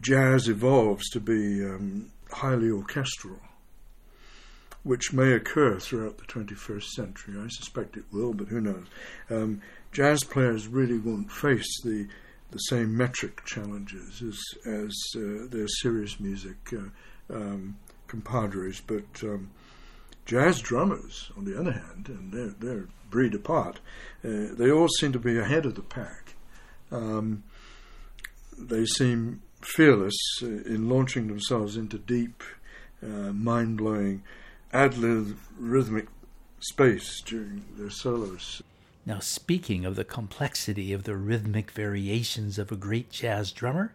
jazz 0.00 0.48
evolves 0.48 1.08
to 1.10 1.20
be 1.20 1.64
um, 1.64 2.10
highly 2.30 2.70
orchestral, 2.70 3.38
which 4.82 5.12
may 5.12 5.32
occur 5.32 5.78
throughout 5.78 6.18
the 6.18 6.24
21st 6.24 6.84
century. 6.84 7.34
I 7.38 7.48
suspect 7.48 7.96
it 7.96 8.04
will, 8.10 8.32
but 8.32 8.48
who 8.48 8.60
knows? 8.60 8.86
Um, 9.30 9.62
jazz 9.92 10.24
players 10.24 10.66
really 10.66 10.98
won't 10.98 11.30
face 11.30 11.80
the 11.82 12.08
the 12.50 12.58
same 12.58 12.94
metric 12.94 13.42
challenges 13.46 14.22
as 14.22 14.38
as 14.66 14.94
uh, 15.16 15.46
their 15.50 15.66
serious 15.68 16.20
music 16.20 16.56
uh, 16.74 16.82
um, 17.30 17.76
compadres, 18.06 18.80
but 18.86 19.22
um, 19.22 19.50
jazz 20.24 20.60
drummers, 20.60 21.30
on 21.36 21.44
the 21.44 21.58
other 21.58 21.72
hand, 21.72 22.08
and 22.08 22.32
they're, 22.32 22.54
they're 22.58 22.88
breed 23.10 23.34
apart, 23.34 23.80
uh, 24.24 24.52
they 24.52 24.70
all 24.70 24.88
seem 24.88 25.12
to 25.12 25.18
be 25.18 25.38
ahead 25.38 25.66
of 25.66 25.74
the 25.74 25.82
pack. 25.82 26.34
Um, 26.90 27.44
they 28.58 28.84
seem 28.84 29.42
fearless 29.60 30.16
uh, 30.42 30.46
in 30.46 30.88
launching 30.88 31.28
themselves 31.28 31.76
into 31.76 31.98
deep, 31.98 32.42
uh, 33.02 33.32
mind 33.32 33.78
blowing, 33.78 34.22
ad 34.72 34.96
lib 34.98 35.36
rhythmic 35.58 36.06
space 36.60 37.20
during 37.22 37.64
their 37.76 37.90
solos. 37.90 38.62
Now, 39.04 39.18
speaking 39.18 39.84
of 39.84 39.96
the 39.96 40.04
complexity 40.04 40.92
of 40.92 41.04
the 41.04 41.16
rhythmic 41.16 41.72
variations 41.72 42.58
of 42.58 42.70
a 42.70 42.76
great 42.76 43.10
jazz 43.10 43.50
drummer, 43.50 43.92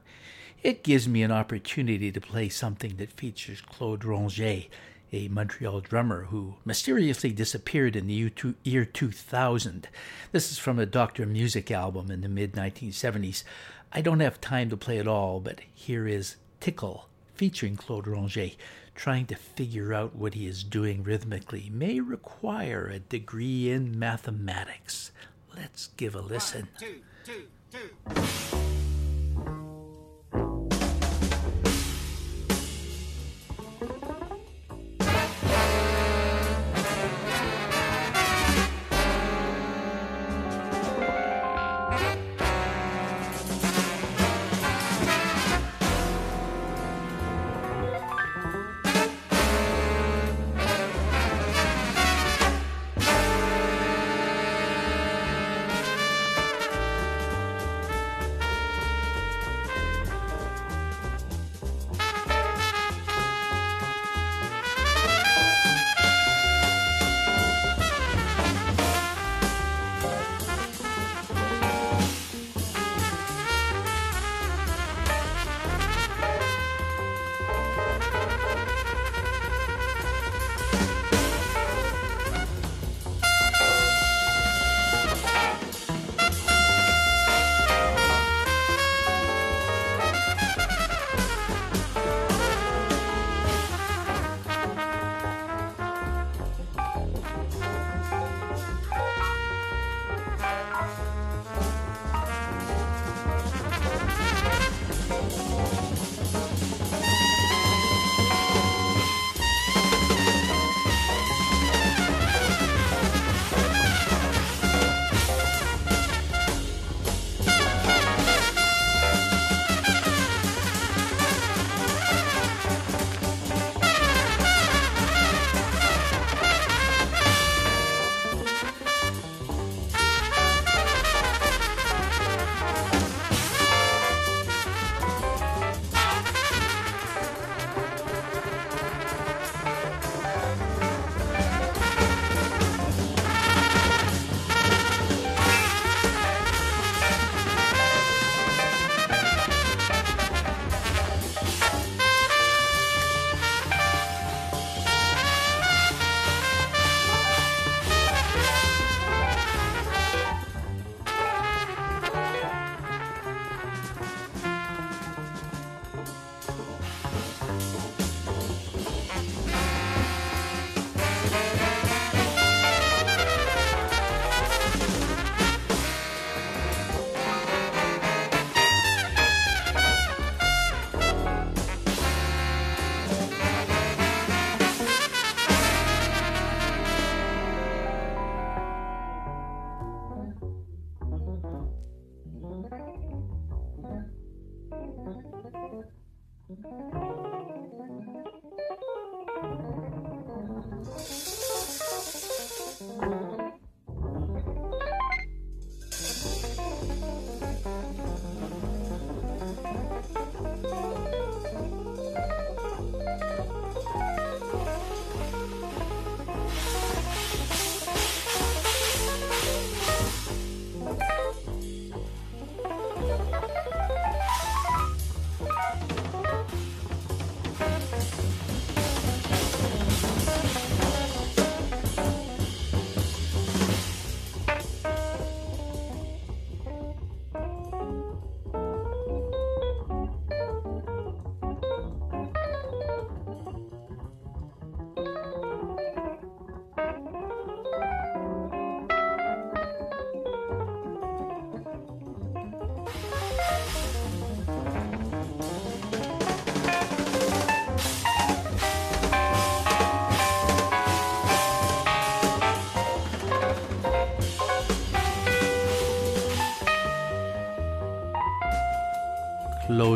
it 0.64 0.84
gives 0.84 1.08
me 1.08 1.24
an 1.24 1.32
opportunity 1.32 2.12
to 2.12 2.22
play 2.22 2.50
something 2.50 2.96
that 2.98 3.12
features 3.12 3.62
Claude 3.62 4.04
Ranger, 4.04 4.64
a 5.12 5.28
Montreal 5.30 5.82
drummer 5.82 6.26
who 6.26 6.56
mysteriously 6.66 7.32
disappeared 7.32 7.96
in 7.96 8.08
the 8.08 8.32
year 8.64 8.86
2000. 8.86 9.88
This 10.32 10.52
is 10.52 10.58
from 10.58 10.80
a 10.80 10.86
Dr. 10.86 11.26
Music 11.26 11.72
album 11.72 12.12
in 12.12 12.22
the 12.22 12.30
mid 12.30 12.54
1970s. 12.54 13.44
I 13.94 14.02
don't 14.02 14.20
have 14.20 14.42
time 14.42 14.70
to 14.70 14.78
play 14.78 14.98
it 14.98 15.08
all, 15.08 15.40
but 15.40 15.62
here 15.74 16.08
is 16.08 16.36
Tickle 16.60 17.08
featuring 17.36 17.76
Claude 17.76 18.08
Ranger. 18.08 18.50
Trying 18.96 19.28
to 19.28 19.36
figure 19.36 19.94
out 19.94 20.16
what 20.16 20.34
he 20.34 20.48
is 20.48 20.64
doing 20.64 21.04
rhythmically 21.04 21.70
may 21.72 22.00
require 22.00 22.88
a 22.88 22.98
degree 22.98 23.70
in 23.70 23.98
mathematics. 23.98 25.12
Let's 25.56 25.88
give 25.98 26.16
a 26.16 26.22
listen. 26.22 26.68
One, 26.80 26.90
two, 27.24 27.46
two, 27.72 27.90
two. 28.12 28.77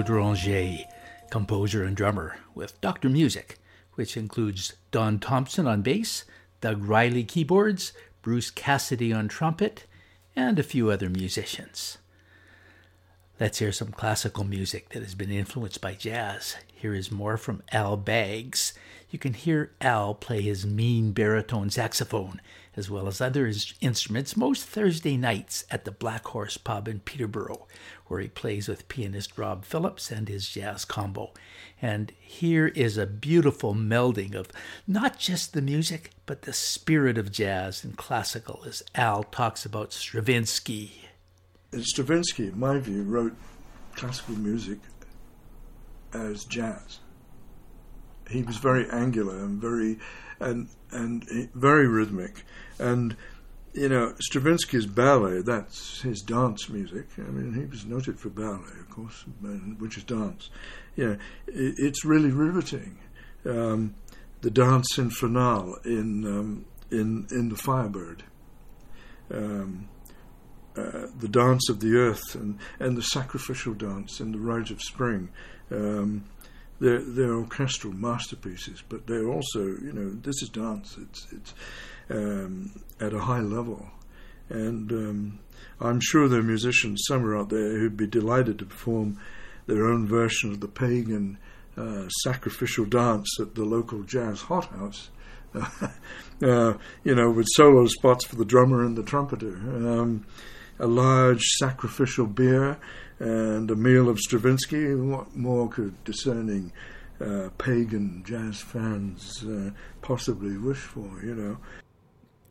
Claude 0.03 0.87
composer 1.29 1.83
and 1.83 1.95
drummer, 1.95 2.37
with 2.55 2.79
Dr. 2.81 3.07
Music, 3.07 3.59
which 3.93 4.17
includes 4.17 4.73
Don 4.89 5.19
Thompson 5.19 5.67
on 5.67 5.81
bass, 5.83 6.25
Doug 6.59 6.83
Riley 6.83 7.23
keyboards, 7.23 7.93
Bruce 8.21 8.49
Cassidy 8.49 9.13
on 9.13 9.27
trumpet, 9.27 9.85
and 10.35 10.57
a 10.57 10.63
few 10.63 10.89
other 10.89 11.09
musicians. 11.09 11.99
Let's 13.39 13.59
hear 13.59 13.71
some 13.71 13.91
classical 13.91 14.43
music 14.43 14.89
that 14.89 15.03
has 15.03 15.15
been 15.15 15.31
influenced 15.31 15.81
by 15.81 15.93
jazz. 15.93 16.57
Here 16.73 16.93
is 16.93 17.11
more 17.11 17.37
from 17.37 17.63
Al 17.71 17.95
Baggs. 17.95 18.73
You 19.09 19.19
can 19.19 19.33
hear 19.33 19.71
Al 19.81 20.15
play 20.15 20.41
his 20.41 20.65
mean 20.65 21.11
baritone 21.11 21.69
saxophone 21.69 22.41
as 22.75 22.89
well 22.89 23.07
as 23.07 23.19
other 23.19 23.51
instruments 23.81 24.37
most 24.37 24.65
Thursday 24.65 25.17
nights 25.17 25.65
at 25.69 25.83
the 25.83 25.91
Black 25.91 26.25
Horse 26.27 26.57
Pub 26.57 26.87
in 26.87 27.01
Peterborough, 27.01 27.67
where 28.07 28.21
he 28.21 28.27
plays 28.27 28.67
with 28.67 28.87
pianist 28.87 29.37
Rob 29.37 29.65
Phillips 29.65 30.09
and 30.09 30.29
his 30.29 30.47
jazz 30.47 30.85
combo. 30.85 31.33
And 31.81 32.13
here 32.19 32.67
is 32.67 32.97
a 32.97 33.05
beautiful 33.05 33.73
melding 33.73 34.35
of 34.35 34.49
not 34.87 35.17
just 35.19 35.53
the 35.53 35.61
music, 35.61 36.11
but 36.25 36.43
the 36.43 36.53
spirit 36.53 37.17
of 37.17 37.31
jazz 37.31 37.83
and 37.83 37.97
classical 37.97 38.63
as 38.65 38.83
Al 38.95 39.23
talks 39.23 39.65
about 39.65 39.91
Stravinsky. 39.91 41.09
Stravinsky, 41.79 42.47
in 42.47 42.59
my 42.59 42.79
view, 42.79 43.03
wrote 43.03 43.35
classical 43.95 44.35
music 44.35 44.79
as 46.13 46.45
jazz. 46.45 46.99
He 48.29 48.43
was 48.43 48.57
very 48.57 48.89
angular 48.89 49.37
and 49.37 49.61
very 49.61 49.99
and 50.39 50.69
and 50.91 51.49
very 51.53 51.87
rhythmic. 51.87 52.45
And 52.79 53.15
you 53.73 53.87
know, 53.87 54.13
Stravinsky's 54.19 54.85
ballet, 54.85 55.41
that's 55.41 56.01
his 56.01 56.21
dance 56.21 56.69
music. 56.69 57.07
I 57.17 57.21
mean, 57.21 57.53
he 57.53 57.65
was 57.65 57.85
noted 57.85 58.19
for 58.19 58.29
ballet, 58.29 58.79
of 58.79 58.89
course, 58.89 59.23
which 59.79 59.97
is 59.97 60.03
dance. 60.03 60.49
You 60.95 61.07
know, 61.07 61.17
it's 61.47 62.03
really 62.03 62.31
riveting. 62.31 62.97
Um, 63.45 63.95
the 64.41 64.51
dance 64.51 64.97
in 64.97 66.25
um, 66.25 66.65
in 66.91 67.27
in 67.31 67.49
the 67.49 67.55
Firebird, 67.55 68.23
um, 69.33 69.87
uh, 70.75 71.07
the 71.17 71.29
dance 71.29 71.69
of 71.69 71.79
the 71.79 71.95
earth, 71.95 72.35
and, 72.35 72.59
and 72.79 72.97
the 72.97 73.03
sacrificial 73.03 73.73
dance 73.73 74.19
in 74.19 74.31
the 74.31 74.39
Rite 74.39 74.71
of 74.71 74.81
Spring. 74.81 75.29
Um, 75.71 76.25
they're, 76.81 76.99
they're 76.99 77.35
orchestral 77.35 77.93
masterpieces, 77.93 78.83
but 78.89 79.05
they're 79.05 79.29
also, 79.29 79.59
you 79.59 79.93
know, 79.93 80.09
this 80.09 80.41
is 80.41 80.49
dance. 80.49 80.97
It's 80.99 81.27
it's 81.31 81.53
um, 82.09 82.71
at 82.99 83.13
a 83.13 83.19
high 83.19 83.39
level, 83.39 83.87
and 84.49 84.91
um, 84.91 85.39
I'm 85.79 85.99
sure 86.01 86.27
there 86.27 86.39
are 86.39 86.43
musicians 86.43 87.03
somewhere 87.07 87.37
out 87.37 87.49
there 87.49 87.77
who'd 87.77 87.95
be 87.95 88.07
delighted 88.07 88.57
to 88.59 88.65
perform 88.65 89.19
their 89.67 89.85
own 89.85 90.07
version 90.07 90.51
of 90.51 90.59
the 90.59 90.67
pagan 90.67 91.37
uh, 91.77 92.09
sacrificial 92.23 92.85
dance 92.85 93.29
at 93.39 93.53
the 93.53 93.63
local 93.63 94.01
jazz 94.01 94.41
hothouse. 94.41 95.09
uh, 95.55 96.73
you 97.03 97.13
know, 97.13 97.29
with 97.29 97.45
solo 97.53 97.85
spots 97.85 98.25
for 98.25 98.37
the 98.37 98.45
drummer 98.45 98.83
and 98.83 98.97
the 98.97 99.03
trumpeter, 99.03 99.53
um, 99.53 100.25
a 100.79 100.87
large 100.87 101.43
sacrificial 101.59 102.25
beer, 102.25 102.79
and 103.21 103.69
a 103.69 103.75
meal 103.75 104.09
of 104.09 104.19
Stravinsky. 104.19 104.95
What 104.95 105.35
more 105.35 105.69
could 105.69 106.03
discerning 106.03 106.73
uh, 107.19 107.49
pagan 107.57 108.23
jazz 108.25 108.59
fans 108.59 109.43
uh, 109.43 109.69
possibly 110.01 110.57
wish 110.57 110.79
for, 110.79 111.21
you 111.23 111.35
know? 111.35 111.57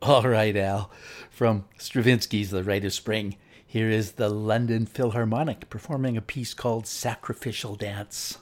All 0.00 0.22
right, 0.22 0.56
Al. 0.56 0.90
From 1.28 1.64
Stravinsky's 1.76 2.50
The 2.50 2.62
Rite 2.62 2.84
of 2.84 2.92
Spring, 2.92 3.36
here 3.66 3.90
is 3.90 4.12
the 4.12 4.28
London 4.28 4.86
Philharmonic 4.86 5.68
performing 5.70 6.16
a 6.16 6.22
piece 6.22 6.54
called 6.54 6.86
Sacrificial 6.86 7.74
Dance. 7.74 8.38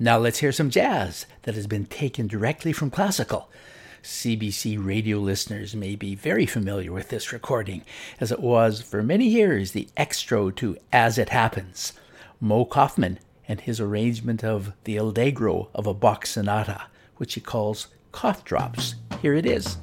Now 0.00 0.16
let's 0.16 0.38
hear 0.38 0.52
some 0.52 0.70
jazz 0.70 1.26
that 1.42 1.56
has 1.56 1.66
been 1.66 1.86
taken 1.86 2.28
directly 2.28 2.72
from 2.72 2.88
classical. 2.88 3.50
CBC 4.04 4.78
radio 4.82 5.18
listeners 5.18 5.74
may 5.74 5.96
be 5.96 6.14
very 6.14 6.46
familiar 6.46 6.92
with 6.92 7.08
this 7.08 7.32
recording, 7.32 7.82
as 8.20 8.30
it 8.30 8.38
was 8.38 8.80
for 8.80 9.02
many 9.02 9.26
years 9.26 9.72
the 9.72 9.88
extra 9.96 10.52
to 10.52 10.76
As 10.92 11.18
It 11.18 11.30
Happens. 11.30 11.94
Moe 12.40 12.64
Koffman 12.64 13.18
and 13.48 13.60
his 13.60 13.80
arrangement 13.80 14.44
of 14.44 14.72
the 14.84 14.96
Allegro 14.96 15.68
of 15.74 15.88
a 15.88 15.94
Bach 15.94 16.26
sonata, 16.26 16.82
which 17.16 17.34
he 17.34 17.40
calls 17.40 17.88
Cough 18.12 18.44
Drops. 18.44 18.94
Here 19.20 19.34
it 19.34 19.46
is. 19.46 19.78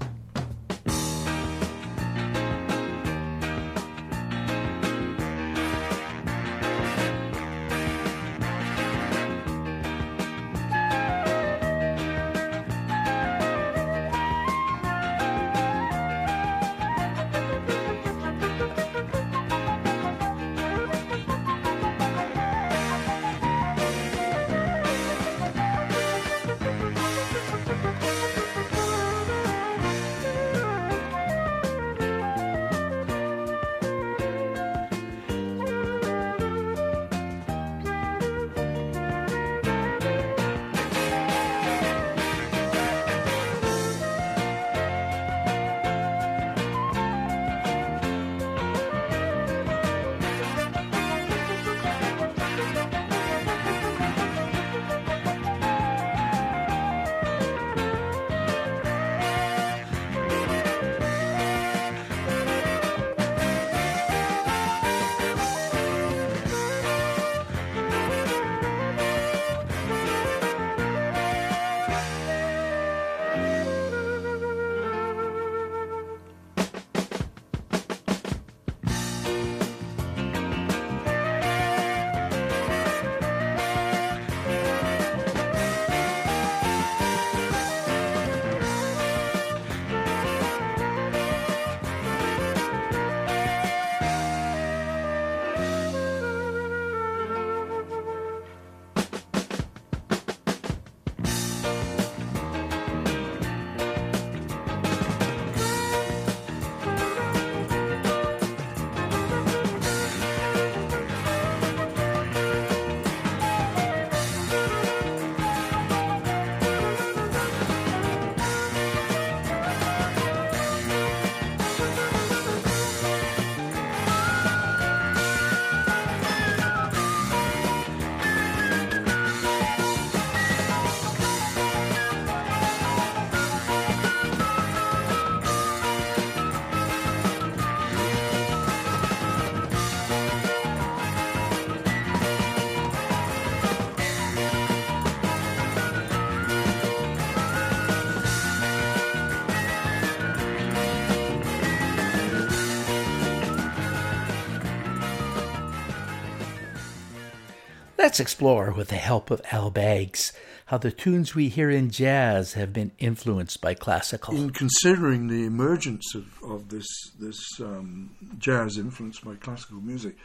Let's 158.16 158.22
explore, 158.22 158.72
with 158.72 158.88
the 158.88 158.96
help 158.96 159.30
of 159.30 159.42
Al 159.52 159.70
Baggs, 159.70 160.32
how 160.68 160.78
the 160.78 160.90
tunes 160.90 161.36
we 161.36 161.50
hear 161.50 161.70
in 161.70 161.90
jazz 161.90 162.54
have 162.54 162.72
been 162.72 162.94
influenced 162.98 163.60
by 163.60 163.74
classical. 163.74 164.34
In 164.34 164.52
considering 164.52 165.28
the 165.28 165.44
emergence 165.44 166.16
of, 166.16 166.42
of 166.42 166.70
this, 166.70 166.88
this 167.20 167.38
um, 167.60 168.12
jazz 168.40 168.78
influenced 168.78 169.26
by 169.26 169.36
classical 169.36 169.82
music, 169.82 170.16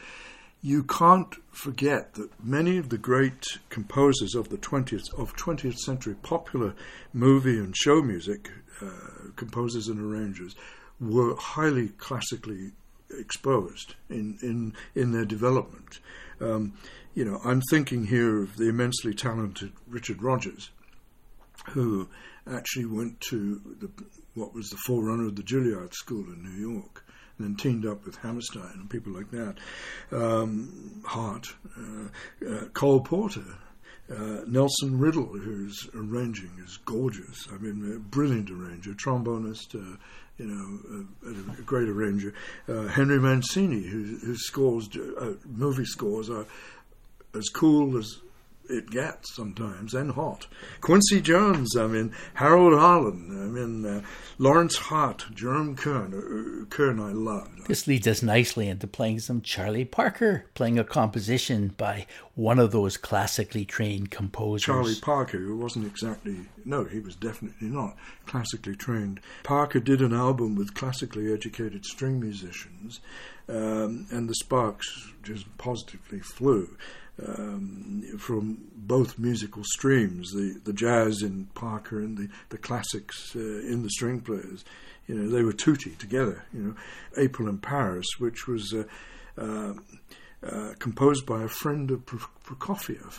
you 0.62 0.84
can't 0.84 1.34
forget 1.51 2.14
that 2.14 2.30
many 2.45 2.76
of 2.76 2.91
the 2.91 2.97
great 2.97 3.59
composers 3.70 4.36
of 4.36 4.51
the 4.51 4.59
20th, 4.59 5.12
of 5.18 5.34
20th 5.34 5.78
century 5.78 6.14
popular 6.14 6.76
movie 7.12 7.59
and 7.59 7.76
show 7.76 8.01
music, 8.03 8.53
uh, 8.80 9.32
composers 9.34 9.88
and 9.88 9.99
arrangers, 9.99 10.55
were 11.01 11.34
highly 11.34 11.88
classically 11.88 12.70
exposed 13.19 13.95
in, 14.09 14.39
in, 14.43 14.75
in 14.95 15.13
their 15.13 15.25
development. 15.25 16.01
Um, 16.41 16.75
you 17.15 17.25
know, 17.25 17.41
I'm 17.45 17.61
thinking 17.71 18.07
here 18.07 18.43
of 18.43 18.57
the 18.57 18.69
immensely 18.69 19.15
talented 19.15 19.73
Richard 19.87 20.23
Rodgers, 20.23 20.71
who 21.71 22.09
actually 22.51 22.87
went 22.87 23.21
to 23.21 23.61
the, 23.81 23.91
what 24.35 24.55
was 24.55 24.71
the 24.71 24.79
forerunner 24.87 25.27
of 25.27 25.37
the 25.37 25.43
Juilliard 25.43 25.93
School 25.93 26.25
in 26.25 26.43
New 26.43 26.73
York, 26.73 27.05
and 27.37 27.47
then 27.47 27.57
teamed 27.57 27.87
up 27.87 28.05
with 28.05 28.17
Hammerstein 28.17 28.73
and 28.75 28.91
people 28.91 29.13
like 29.13 29.31
that. 29.31 29.57
Um, 30.13 31.03
Hart, 31.05 31.55
uh, 31.79 32.49
uh, 32.49 32.65
Cole 32.69 33.01
Porter. 33.01 33.45
Uh, 34.11 34.43
Nelson 34.45 34.99
Riddle, 34.99 35.39
who's 35.39 35.89
arranging, 35.95 36.51
is 36.65 36.79
gorgeous. 36.85 37.47
I 37.53 37.59
mean, 37.59 37.95
a 37.95 38.01
brilliant 38.01 38.51
arranger, 38.51 38.93
trombonist, 38.93 39.77
uh, 39.77 39.99
you 40.41 40.47
know, 40.47 41.07
a, 41.26 41.61
a 41.61 41.62
great 41.62 41.88
arranger. 41.88 42.32
Uh, 42.66 42.86
Henry 42.88 43.20
Mancini, 43.20 43.82
whose, 43.82 44.22
whose 44.22 44.47
scores, 44.47 44.88
uh, 44.97 45.34
movie 45.47 45.84
scores, 45.84 46.30
are 46.30 46.47
as 47.34 47.49
cool 47.51 47.99
as 47.99 48.18
it 48.71 48.91
gets 48.91 49.35
sometimes 49.35 49.95
and 49.95 50.12
hot. 50.12 50.47
Quincy 50.81 51.21
Jones, 51.21 51.77
I 51.77 51.87
mean, 51.87 52.14
Harold 52.35 52.75
Arlen, 52.75 53.29
I 53.31 53.47
mean, 53.47 53.85
uh, 53.85 54.03
Lawrence 54.39 54.77
Hart, 54.77 55.27
Jerome 55.35 55.77
Kern, 55.77 56.14
uh, 56.14 56.64
Kern 56.75 57.01
I 57.01 57.12
loved. 57.12 57.66
This 57.66 57.87
leads 57.87 58.07
us 58.07 58.23
nicely 58.23 58.68
into 58.68 58.87
playing 58.87 59.21
some 59.21 59.43
Charlie 59.43 59.85
Parker, 59.85 60.47
playing 60.55 60.79
a 60.79 60.85
composition 60.85 61.75
by 61.77 62.07
one 62.35 62.59
of 62.59 62.71
those 62.71 62.97
classically 62.97 63.64
trained 63.64 64.11
composers. 64.11 64.64
Charlie 64.64 64.95
Parker, 65.01 65.39
who 65.39 65.57
wasn't 65.57 65.87
exactly, 65.87 66.37
no, 66.64 66.85
he 66.85 67.01
was 67.01 67.16
definitely 67.16 67.68
not 67.68 67.97
classically 68.27 68.77
trained. 68.77 69.21
Parker 69.43 69.81
did 69.81 70.01
an 70.01 70.14
album 70.14 70.55
with 70.55 70.75
classically 70.75 71.33
educated 71.33 71.85
string 71.85 72.21
musicians, 72.21 73.01
um, 73.49 74.07
and 74.11 74.29
the 74.29 74.35
sparks 74.37 75.12
just 75.23 75.47
positively 75.59 76.21
flew 76.21 76.77
um, 77.27 78.03
from 78.18 78.59
both 78.75 79.18
musical 79.18 79.62
streams, 79.64 80.31
the, 80.33 80.61
the 80.64 80.73
jazz 80.73 81.23
in 81.23 81.47
Parker 81.55 82.01
and 82.01 82.16
the, 82.16 82.29
the 82.49 82.59
classics 82.59 83.35
uh, 83.37 83.39
in 83.39 83.83
the 83.83 83.91
string 83.91 84.21
players. 84.21 84.64
You 85.07 85.16
know, 85.16 85.29
they 85.31 85.43
were 85.43 85.53
tutti 85.53 85.91
together. 85.97 86.45
You 86.53 86.62
know, 86.62 86.75
April 87.16 87.49
in 87.49 87.59
Paris, 87.59 88.07
which 88.18 88.47
was 88.47 88.75
uh, 88.75 88.85
uh, 89.41 89.75
uh 90.43 90.75
composed 90.79 91.27
by 91.27 91.43
a 91.43 91.49
friend 91.49 91.91
of 91.91 92.07
Prokofiev 92.07 93.18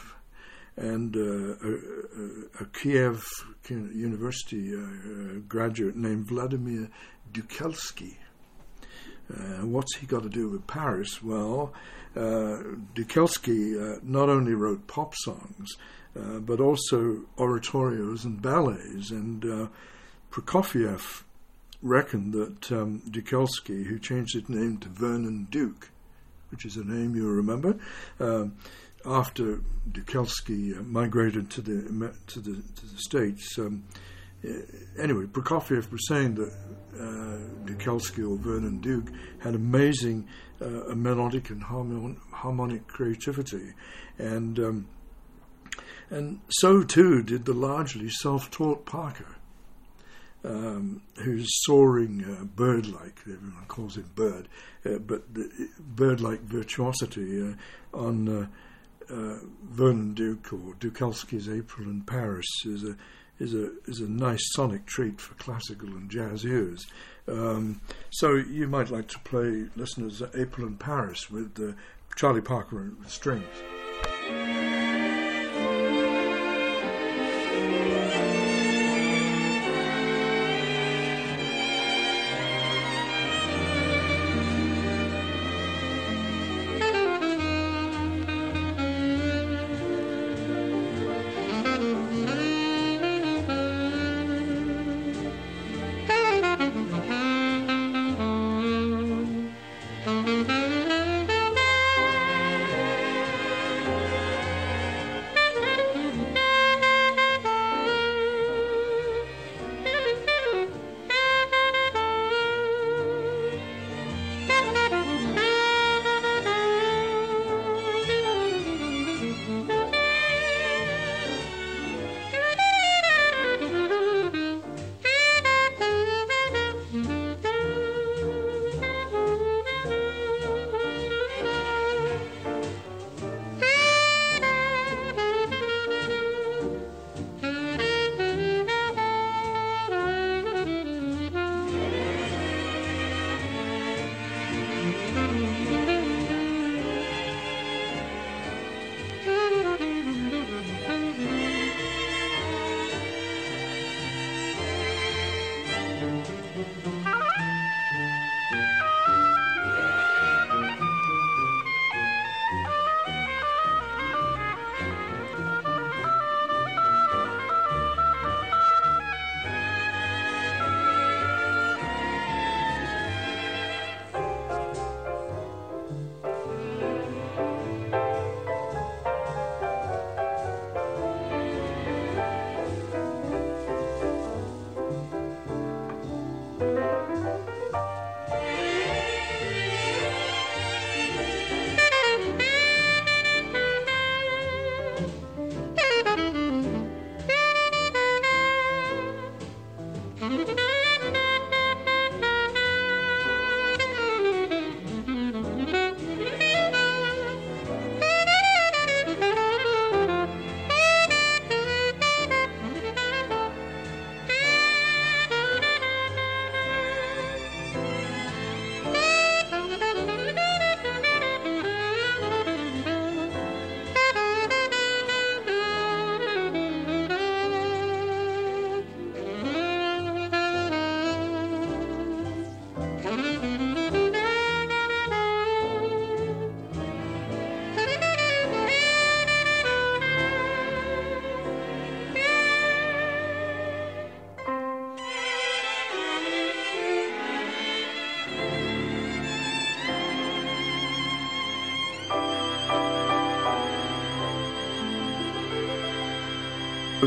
and 0.77 1.15
uh, 1.15 2.59
a, 2.59 2.63
a, 2.63 2.65
Kiev 2.73 3.23
University 3.69 4.73
uh, 4.73 5.39
graduate 5.47 5.95
named 5.95 6.25
Vladimir 6.25 6.89
Dukelsky. 7.31 8.17
What's 9.61 9.97
he 9.97 10.05
got 10.05 10.23
to 10.23 10.29
do 10.29 10.49
with 10.49 10.67
Paris? 10.67 11.21
Well, 11.23 11.73
uh, 12.15 12.57
Dukelsky 12.93 13.79
uh, 13.79 13.99
not 14.03 14.29
only 14.29 14.53
wrote 14.53 14.87
pop 14.87 15.13
songs, 15.15 15.69
uh, 16.15 16.39
but 16.39 16.59
also 16.59 17.21
oratorios 17.37 18.25
and 18.25 18.41
ballets. 18.41 19.11
And 19.11 19.45
uh, 19.45 19.67
Prokofiev 20.29 21.23
reckoned 21.81 22.33
that 22.33 22.71
um, 22.71 23.01
Dukelsky, 23.09 23.85
who 23.85 23.97
changed 23.97 24.33
his 24.33 24.49
name 24.49 24.77
to 24.79 24.89
Vernon 24.89 25.47
Duke, 25.49 25.89
which 26.49 26.65
is 26.65 26.75
a 26.75 26.83
name 26.83 27.15
you'll 27.15 27.31
remember, 27.31 27.77
um, 28.19 28.57
after 29.05 29.61
Dukelsky 29.89 30.77
uh, 30.77 30.83
migrated 30.83 31.49
to 31.51 31.61
the 31.61 32.13
to 32.27 32.39
the 32.39 32.61
to 32.75 32.85
the 32.85 32.97
states. 32.97 33.57
Um, 33.57 33.85
uh, 34.43 34.49
anyway, 34.99 35.25
Prokofiev 35.25 35.91
was 35.91 36.07
saying 36.07 36.35
that 36.35 36.51
uh, 36.99 37.37
Dukelsky 37.65 38.19
or 38.19 38.37
Vernon 38.37 38.79
Duke 38.79 39.07
had 39.39 39.55
amazing 39.55 40.27
uh, 40.61 40.93
melodic 40.95 41.49
and 41.49 41.63
harmon- 41.63 42.19
harmonic 42.31 42.87
creativity, 42.87 43.73
and 44.17 44.59
um, 44.59 44.87
and 46.09 46.41
so 46.49 46.83
too 46.83 47.23
did 47.23 47.45
the 47.45 47.53
largely 47.53 48.09
self-taught 48.09 48.85
Parker. 48.85 49.35
Um, 50.43 51.03
whose 51.17 51.47
soaring 51.65 52.25
uh, 52.25 52.45
bird-like, 52.45 53.19
everyone 53.21 53.65
calls 53.67 53.95
it 53.95 54.15
bird, 54.15 54.47
uh, 54.83 54.97
but 54.97 55.21
bird-like 55.77 56.41
virtuosity 56.41 57.43
uh, 57.43 57.53
on 57.93 58.27
uh, 58.27 58.47
uh, 59.11 59.37
Vernon 59.63 60.13
Duke 60.13 60.51
or 60.53 60.73
Dukelsky's 60.79 61.49
April 61.49 61.89
in 61.89 62.01
Paris 62.01 62.47
is 62.65 62.83
a 62.83 62.95
is 63.41 63.53
a 63.53 63.71
is 63.85 63.99
a 63.99 64.09
nice 64.09 64.41
sonic 64.53 64.85
treat 64.85 65.19
for 65.19 65.33
classical 65.35 65.89
and 65.89 66.09
jazz 66.09 66.45
ears. 66.45 66.85
Um, 67.27 67.81
so 68.11 68.35
you 68.35 68.67
might 68.67 68.89
like 68.89 69.07
to 69.09 69.19
play 69.19 69.65
listeners 69.75 70.21
April 70.35 70.67
in 70.67 70.77
Paris 70.77 71.29
with 71.29 71.59
uh, 71.59 71.73
Charlie 72.15 72.41
Parker 72.41 72.91
with 72.99 73.09
strings. 73.09 73.45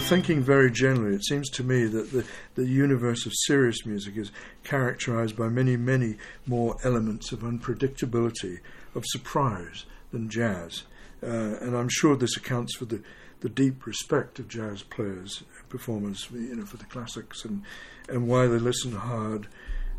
Thinking 0.00 0.42
very 0.42 0.70
generally, 0.70 1.14
it 1.14 1.24
seems 1.24 1.48
to 1.50 1.64
me 1.64 1.84
that 1.84 2.10
the, 2.10 2.24
the 2.54 2.66
universe 2.66 3.26
of 3.26 3.32
serious 3.46 3.84
music 3.86 4.16
is 4.16 4.32
characterized 4.62 5.36
by 5.36 5.48
many, 5.48 5.76
many 5.76 6.16
more 6.46 6.76
elements 6.84 7.32
of 7.32 7.40
unpredictability, 7.40 8.58
of 8.94 9.04
surprise 9.06 9.84
than 10.12 10.28
jazz. 10.28 10.84
Uh, 11.22 11.56
and 11.60 11.76
I'm 11.76 11.88
sure 11.88 12.16
this 12.16 12.36
accounts 12.36 12.76
for 12.76 12.84
the, 12.84 13.02
the 13.40 13.48
deep 13.48 13.86
respect 13.86 14.38
of 14.38 14.48
jazz 14.48 14.82
players, 14.82 15.42
performers, 15.68 16.28
you 16.32 16.56
know, 16.56 16.66
for 16.66 16.76
the 16.76 16.84
classics 16.84 17.44
and, 17.44 17.62
and 18.08 18.26
why 18.26 18.46
they 18.46 18.58
listen 18.58 18.92
hard 18.92 19.48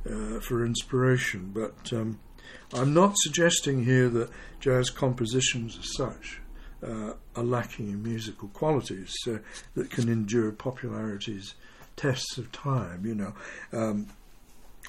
uh, 0.09 0.39
for 0.39 0.65
inspiration. 0.65 1.51
But 1.53 1.93
um, 1.93 2.19
I'm 2.73 2.93
not 2.93 3.15
suggesting 3.17 3.85
here 3.85 4.09
that 4.09 4.29
jazz 4.59 4.89
compositions 4.89 5.77
as 5.77 5.95
such 5.95 6.41
uh, 6.83 7.13
are 7.35 7.43
lacking 7.43 7.89
in 7.89 8.03
musical 8.03 8.47
qualities 8.49 9.15
uh, 9.27 9.37
that 9.75 9.89
can 9.89 10.09
endure 10.09 10.51
popularity's 10.51 11.55
tests 11.95 12.37
of 12.37 12.51
time. 12.51 13.05
You 13.05 13.15
know, 13.15 13.33
um, 13.73 14.07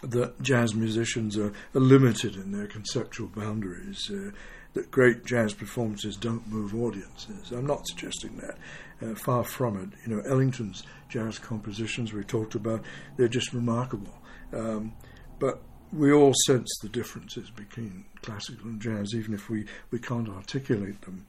that 0.02 0.40
jazz 0.42 0.74
musicians 0.74 1.36
are, 1.36 1.52
are, 1.74 1.80
limited 1.80 2.36
in 2.36 2.52
their 2.52 2.66
conceptual 2.66 3.28
boundaries. 3.28 4.10
Uh, 4.10 4.30
that 4.74 4.90
great 4.90 5.24
jazz 5.24 5.54
performances 5.54 6.16
don't 6.16 6.46
move 6.48 6.74
audiences. 6.74 7.50
I'm 7.50 7.66
not 7.66 7.86
suggesting 7.86 8.36
that. 8.36 8.58
Uh, 9.02 9.14
far 9.14 9.44
from 9.44 9.76
it. 9.76 10.08
You 10.08 10.16
know, 10.16 10.22
Ellington's 10.22 10.82
jazz 11.10 11.38
compositions 11.38 12.14
we 12.14 12.24
talked 12.24 12.54
about, 12.54 12.82
they're 13.16 13.28
just 13.28 13.52
remarkable. 13.52 14.14
Um, 14.54 14.94
but 15.38 15.60
we 15.92 16.12
all 16.12 16.32
sense 16.46 16.68
the 16.82 16.88
differences 16.88 17.50
between 17.50 18.06
classical 18.22 18.68
and 18.68 18.80
jazz, 18.80 19.14
even 19.14 19.34
if 19.34 19.48
we, 19.50 19.66
we 19.90 19.98
can't 19.98 20.28
articulate 20.28 21.02
them. 21.02 21.26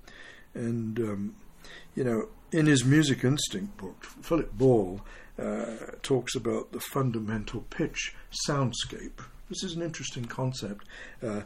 And, 0.57 0.99
um, 0.99 1.35
you 1.95 2.03
know, 2.03 2.29
in 2.51 2.65
his 2.65 2.83
Music 2.83 3.23
Instinct 3.23 3.77
book, 3.77 4.03
Philip 4.03 4.51
Ball 4.53 5.01
uh, 5.37 5.75
talks 6.01 6.35
about 6.35 6.71
the 6.71 6.79
fundamental 6.79 7.61
pitch 7.69 8.15
soundscape. 8.47 9.19
This 9.49 9.63
is 9.63 9.75
an 9.75 9.81
interesting 9.81 10.25
concept. 10.25 10.85
Uh, 11.21 11.41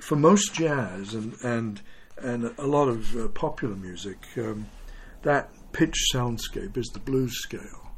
for 0.00 0.16
most 0.16 0.54
jazz 0.54 1.14
and 1.14 1.34
and 1.42 1.80
and 2.18 2.52
a 2.58 2.66
lot 2.66 2.88
of 2.88 3.16
uh, 3.16 3.28
popular 3.28 3.76
music, 3.76 4.18
um, 4.36 4.66
that 5.22 5.48
pitch 5.72 5.96
soundscape 6.12 6.76
is 6.76 6.88
the 6.88 7.00
blues 7.00 7.38
scale. 7.42 7.90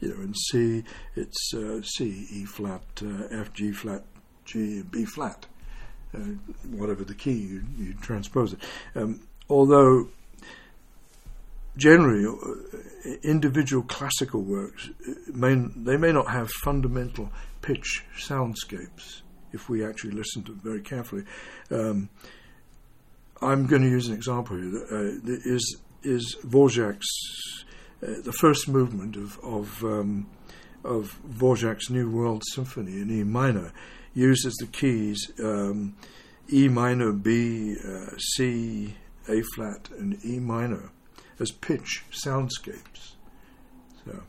You 0.00 0.14
know, 0.14 0.22
in 0.22 0.34
C, 0.34 0.84
it's 1.14 1.54
uh, 1.54 1.80
C, 1.82 2.26
E 2.30 2.44
flat, 2.44 2.84
uh, 3.02 3.26
F, 3.30 3.52
G 3.52 3.72
flat, 3.72 4.04
G, 4.44 4.82
B 4.82 5.04
flat, 5.04 5.46
uh, 6.14 6.18
whatever 6.70 7.02
the 7.04 7.14
key 7.14 7.32
you, 7.32 7.62
you 7.78 7.94
transpose 7.94 8.52
it. 8.52 8.60
Um, 8.94 9.20
although 9.48 10.08
generally 11.76 12.24
uh, 12.26 13.10
individual 13.22 13.82
classical 13.84 14.42
works 14.42 14.88
uh, 15.08 15.12
may 15.32 15.54
they 15.76 15.96
may 15.96 16.12
not 16.12 16.30
have 16.30 16.50
fundamental 16.50 17.30
pitch 17.62 18.04
soundscapes 18.18 19.22
if 19.52 19.68
we 19.68 19.84
actually 19.84 20.12
listen 20.12 20.42
to 20.44 20.52
them 20.52 20.60
very 20.62 20.80
carefully. 20.80 21.24
Um, 21.70 22.08
I'm 23.40 23.66
going 23.66 23.82
to 23.82 23.88
use 23.88 24.08
an 24.08 24.14
example 24.14 24.56
here. 24.56 24.86
Uh, 24.90 25.32
is 25.44 25.76
is 26.02 26.36
Dvorak's 26.44 27.64
uh, 28.02 28.22
the 28.24 28.32
first 28.32 28.68
movement 28.68 29.16
of 29.16 29.38
of 29.40 29.84
um, 29.84 30.28
of 30.84 31.18
Dvorak's 31.28 31.90
New 31.90 32.10
World 32.10 32.42
Symphony 32.52 33.00
in 33.00 33.10
E 33.10 33.24
minor 33.24 33.72
uses 34.14 34.54
the 34.54 34.66
keys 34.66 35.30
um, 35.42 35.96
E 36.52 36.68
minor, 36.68 37.12
B, 37.12 37.76
uh, 37.84 38.16
C, 38.18 38.94
A 39.28 39.42
flat, 39.54 39.88
and 39.98 40.18
E 40.24 40.38
minor 40.38 40.90
as 41.38 41.50
pitch 41.50 42.04
soundscapes. 42.10 43.14
So 44.04 44.22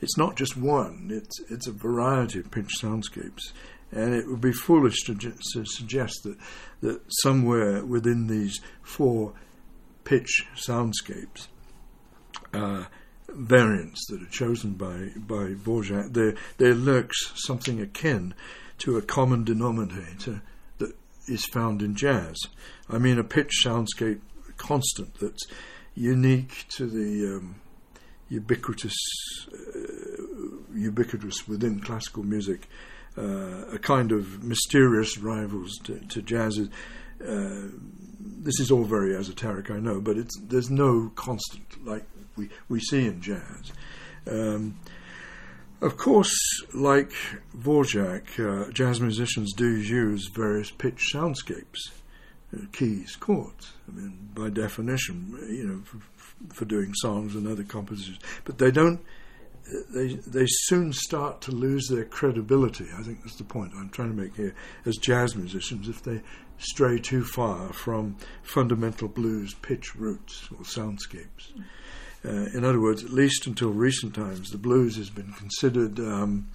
it's 0.00 0.16
not 0.16 0.36
just 0.36 0.56
one; 0.56 1.08
it's 1.10 1.40
it's 1.50 1.66
a 1.66 1.72
variety 1.72 2.40
of 2.40 2.50
pitch 2.50 2.70
soundscapes, 2.80 3.52
and 3.92 4.14
it 4.14 4.28
would 4.28 4.40
be 4.40 4.52
foolish 4.52 5.02
to, 5.04 5.14
to 5.14 5.64
suggest 5.64 6.22
that 6.24 6.36
that 6.80 7.00
somewhere 7.22 7.84
within 7.84 8.26
these 8.26 8.60
four 8.82 9.34
pitch 10.04 10.46
soundscapes. 10.56 11.48
Uh, 12.52 12.84
variants 13.28 14.04
that 14.08 14.20
are 14.22 14.30
chosen 14.30 14.72
by 14.72 15.10
by 15.16 15.54
Dvorak, 15.54 16.12
there 16.12 16.34
there 16.58 16.74
lurks 16.74 17.32
something 17.36 17.80
akin 17.80 18.34
to 18.78 18.96
a 18.96 19.02
common 19.02 19.44
denominator 19.44 20.42
that 20.78 20.96
is 21.28 21.44
found 21.46 21.82
in 21.82 21.94
jazz. 21.94 22.36
I 22.88 22.98
mean, 22.98 23.18
a 23.18 23.24
pitch 23.24 23.62
soundscape 23.64 24.20
constant 24.60 25.14
that's 25.18 25.46
unique 25.94 26.66
to 26.68 26.86
the 26.86 27.36
um, 27.36 27.56
ubiquitous, 28.28 28.94
uh, 29.52 30.52
ubiquitous 30.74 31.48
within 31.48 31.80
classical 31.80 32.22
music, 32.22 32.68
uh, 33.18 33.66
a 33.72 33.78
kind 33.78 34.12
of 34.12 34.44
mysterious 34.44 35.18
rivals 35.18 35.78
to, 35.78 35.98
to 36.08 36.22
jazz. 36.22 36.58
Uh, 36.58 36.68
this 38.42 38.60
is 38.60 38.70
all 38.70 38.84
very 38.84 39.16
esoteric, 39.16 39.70
I 39.70 39.78
know, 39.78 40.00
but 40.00 40.16
there's 40.42 40.70
no 40.70 41.10
constant 41.14 41.84
like 41.84 42.04
we, 42.36 42.50
we 42.68 42.80
see 42.80 43.06
in 43.06 43.20
jazz. 43.20 43.72
Um, 44.30 44.78
of 45.80 45.96
course, 45.96 46.36
like 46.74 47.12
Dvorak, 47.56 48.38
uh, 48.38 48.70
jazz 48.70 49.00
musicians 49.00 49.54
do 49.54 49.76
use 49.76 50.28
various 50.34 50.70
pitch 50.70 51.08
soundscapes 51.14 51.99
keys, 52.72 53.16
chords. 53.16 53.72
I 53.88 53.92
mean, 53.92 54.30
by 54.34 54.50
definition, 54.50 55.38
you 55.48 55.64
know, 55.66 55.82
for, 55.84 56.54
for, 56.54 56.64
doing 56.64 56.92
songs 56.94 57.34
and 57.34 57.46
other 57.46 57.64
compositions. 57.64 58.18
But 58.44 58.58
they 58.58 58.70
don't. 58.70 59.00
They 59.94 60.14
they 60.14 60.46
soon 60.48 60.92
start 60.92 61.40
to 61.42 61.52
lose 61.52 61.86
their 61.86 62.04
credibility. 62.04 62.86
I 62.98 63.02
think 63.02 63.22
that's 63.22 63.36
the 63.36 63.44
point 63.44 63.72
I'm 63.76 63.90
trying 63.90 64.10
to 64.10 64.20
make 64.20 64.34
here. 64.34 64.54
As 64.84 64.96
jazz 64.96 65.36
musicians, 65.36 65.88
if 65.88 66.02
they 66.02 66.22
stray 66.58 66.98
too 66.98 67.24
far 67.24 67.72
from 67.72 68.16
fundamental 68.42 69.08
blues 69.08 69.54
pitch 69.54 69.94
roots 69.96 70.48
or 70.52 70.64
soundscapes. 70.64 71.52
Uh, 72.24 72.50
in 72.54 72.64
other 72.64 72.80
words, 72.80 73.02
at 73.02 73.10
least 73.10 73.46
until 73.46 73.70
recent 73.70 74.14
times, 74.14 74.50
the 74.50 74.58
blues 74.58 74.96
has 74.96 75.08
been 75.08 75.32
considered 75.32 75.98
um, 75.98 76.48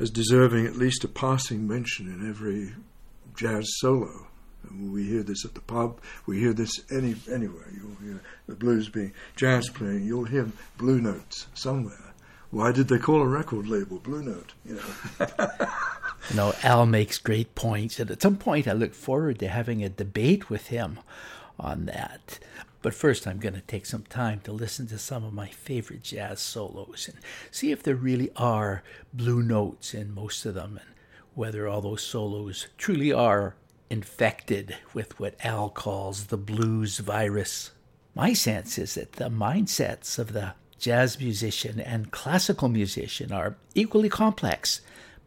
as 0.00 0.10
deserving 0.10 0.66
at 0.66 0.76
least 0.76 1.04
a 1.04 1.08
passing 1.08 1.68
mention 1.68 2.08
in 2.08 2.28
every 2.28 2.72
jazz 3.36 3.64
solo. 3.78 4.26
We 4.70 5.04
hear 5.04 5.22
this 5.22 5.44
at 5.44 5.54
the 5.54 5.60
pub. 5.60 6.00
We 6.26 6.38
hear 6.38 6.52
this 6.52 6.80
any 6.90 7.16
anywhere. 7.30 7.68
You'll 7.72 7.96
hear 7.96 8.22
the 8.46 8.54
blues 8.54 8.88
being 8.88 9.12
jazz 9.36 9.68
playing. 9.68 10.04
You'll 10.04 10.24
hear 10.24 10.50
blue 10.78 11.00
notes 11.00 11.46
somewhere. 11.54 12.12
Why 12.50 12.70
did 12.70 12.88
they 12.88 12.98
call 12.98 13.22
a 13.22 13.26
record 13.26 13.66
label 13.66 13.98
Blue 13.98 14.22
Note? 14.22 14.52
You 14.62 14.74
know. 14.74 15.56
know, 16.34 16.54
Al 16.62 16.84
makes 16.84 17.16
great 17.16 17.54
points, 17.54 17.98
and 17.98 18.10
at 18.10 18.20
some 18.20 18.36
point, 18.36 18.68
I 18.68 18.72
look 18.72 18.94
forward 18.94 19.38
to 19.38 19.48
having 19.48 19.82
a 19.82 19.88
debate 19.88 20.50
with 20.50 20.66
him 20.66 21.00
on 21.58 21.86
that. 21.86 22.38
But 22.82 22.92
first, 22.92 23.26
I'm 23.26 23.38
going 23.38 23.54
to 23.54 23.62
take 23.62 23.86
some 23.86 24.02
time 24.02 24.40
to 24.40 24.52
listen 24.52 24.86
to 24.88 24.98
some 24.98 25.24
of 25.24 25.32
my 25.32 25.48
favorite 25.48 26.02
jazz 26.02 26.40
solos 26.40 27.08
and 27.08 27.18
see 27.50 27.70
if 27.70 27.82
there 27.82 27.94
really 27.94 28.30
are 28.36 28.82
blue 29.14 29.42
notes 29.42 29.94
in 29.94 30.14
most 30.14 30.44
of 30.44 30.54
them 30.54 30.78
and 30.78 30.90
whether 31.34 31.66
all 31.66 31.80
those 31.80 32.02
solos 32.02 32.66
truly 32.76 33.12
are 33.12 33.54
infected 33.92 34.74
with 34.94 35.20
what 35.20 35.36
Al 35.44 35.68
calls 35.68 36.26
the 36.28 36.36
blues 36.38 36.96
virus. 36.96 37.72
My 38.14 38.32
sense 38.32 38.78
is 38.78 38.94
that 38.94 39.12
the 39.12 39.28
mindsets 39.28 40.18
of 40.18 40.32
the 40.32 40.54
jazz 40.78 41.20
musician 41.20 41.78
and 41.78 42.10
classical 42.10 42.70
musician 42.70 43.32
are 43.32 43.56
equally 43.74 44.08
complex, 44.08 44.80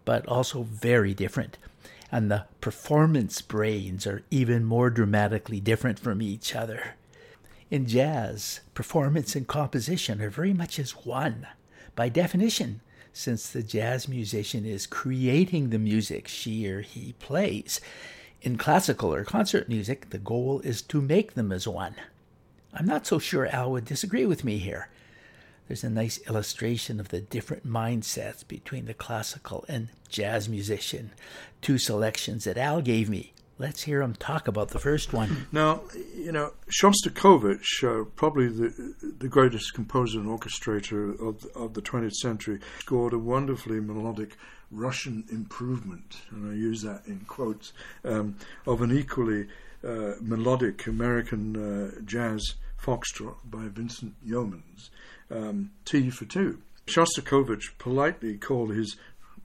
but 0.03 0.27
also 0.27 0.63
very 0.63 1.13
different. 1.13 1.59
And 2.11 2.31
the 2.31 2.45
performance 2.59 3.39
brains 3.39 4.07
are 4.07 4.23
even 4.31 4.65
more 4.65 4.89
dramatically 4.89 5.59
different 5.59 5.99
from 5.99 6.19
each 6.19 6.55
other. 6.55 6.95
In 7.69 7.85
jazz, 7.85 8.61
performance 8.73 9.35
and 9.35 9.47
composition 9.47 10.23
are 10.23 10.31
very 10.31 10.53
much 10.53 10.79
as 10.79 11.05
one. 11.05 11.45
By 11.95 12.09
definition, 12.09 12.81
since 13.13 13.47
the 13.47 13.61
jazz 13.61 14.07
musician 14.07 14.65
is 14.65 14.87
creating 14.87 15.69
the 15.69 15.79
music 15.79 16.27
she 16.27 16.67
or 16.67 16.81
he 16.81 17.13
plays, 17.19 17.79
in 18.45 18.57
classical 18.57 19.11
or 19.11 19.23
concert 19.23 19.67
music, 19.67 20.11
the 20.11 20.19
goal 20.19 20.61
is 20.63 20.83
to 20.83 21.01
make 21.01 21.33
them 21.33 21.51
as 21.51 21.67
one. 21.67 21.95
I'm 22.75 22.85
not 22.85 23.07
so 23.07 23.17
sure 23.17 23.47
Al 23.47 23.71
would 23.71 23.85
disagree 23.85 24.25
with 24.25 24.43
me 24.43 24.59
here. 24.59 24.87
There's 25.67 25.83
a 25.83 25.89
nice 25.89 26.19
illustration 26.27 26.99
of 26.99 27.09
the 27.09 27.21
different 27.21 27.65
mindsets 27.65 28.47
between 28.47 28.85
the 28.85 28.93
classical 28.93 29.65
and 29.67 29.87
jazz 30.09 30.47
musician. 30.47 31.11
Two 31.61 31.79
selections 31.79 32.43
that 32.43 32.57
Al 32.57 32.83
gave 32.83 33.09
me. 33.09 33.33
Let's 33.57 33.83
hear 33.83 34.01
him 34.03 34.13
talk 34.13 34.47
about 34.47 34.69
the 34.69 34.79
first 34.79 35.11
one. 35.11 35.47
Now, 35.51 35.81
you 36.15 36.31
know, 36.31 36.51
Shostakovich, 36.69 37.83
uh, 37.83 38.05
probably 38.15 38.49
the 38.49 38.93
the 39.17 39.29
greatest 39.29 39.73
composer 39.73 40.19
and 40.19 40.27
orchestrator 40.27 41.19
of 41.19 41.45
of 41.55 41.73
the 41.73 41.81
20th 41.81 42.15
century, 42.15 42.59
scored 42.79 43.13
a 43.13 43.17
wonderfully 43.17 43.79
melodic 43.79 44.37
Russian 44.71 45.23
improvement, 45.31 46.17
and 46.31 46.51
I 46.51 46.55
use 46.55 46.81
that 46.81 47.03
in 47.07 47.19
quotes, 47.27 47.73
um, 48.03 48.37
of 48.65 48.81
an 48.81 48.91
equally 48.91 49.47
uh, 49.83 50.13
melodic 50.21 50.87
American 50.87 51.55
uh, 51.55 52.01
jazz 52.05 52.55
foxtrot 52.81 53.35
by 53.45 53.67
Vincent 53.67 54.13
Youmans, 54.25 54.89
um, 55.31 55.71
Tea 55.85 56.09
for 56.09 56.25
Two. 56.25 56.59
Shostakovich 56.87 57.77
politely 57.79 58.37
called 58.37 58.71
his 58.71 58.95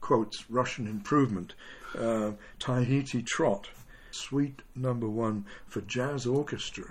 quotes 0.01 0.51
Russian 0.51 0.87
improvement 0.87 1.55
uh, 1.99 2.33
Tahiti 2.59 3.23
Trot, 3.23 3.69
suite 4.11 4.61
number 4.75 5.09
one 5.09 5.47
for 5.67 5.81
jazz 5.83 6.27
orchestra. 6.27 6.85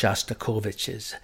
Shostakovich's 0.00 1.14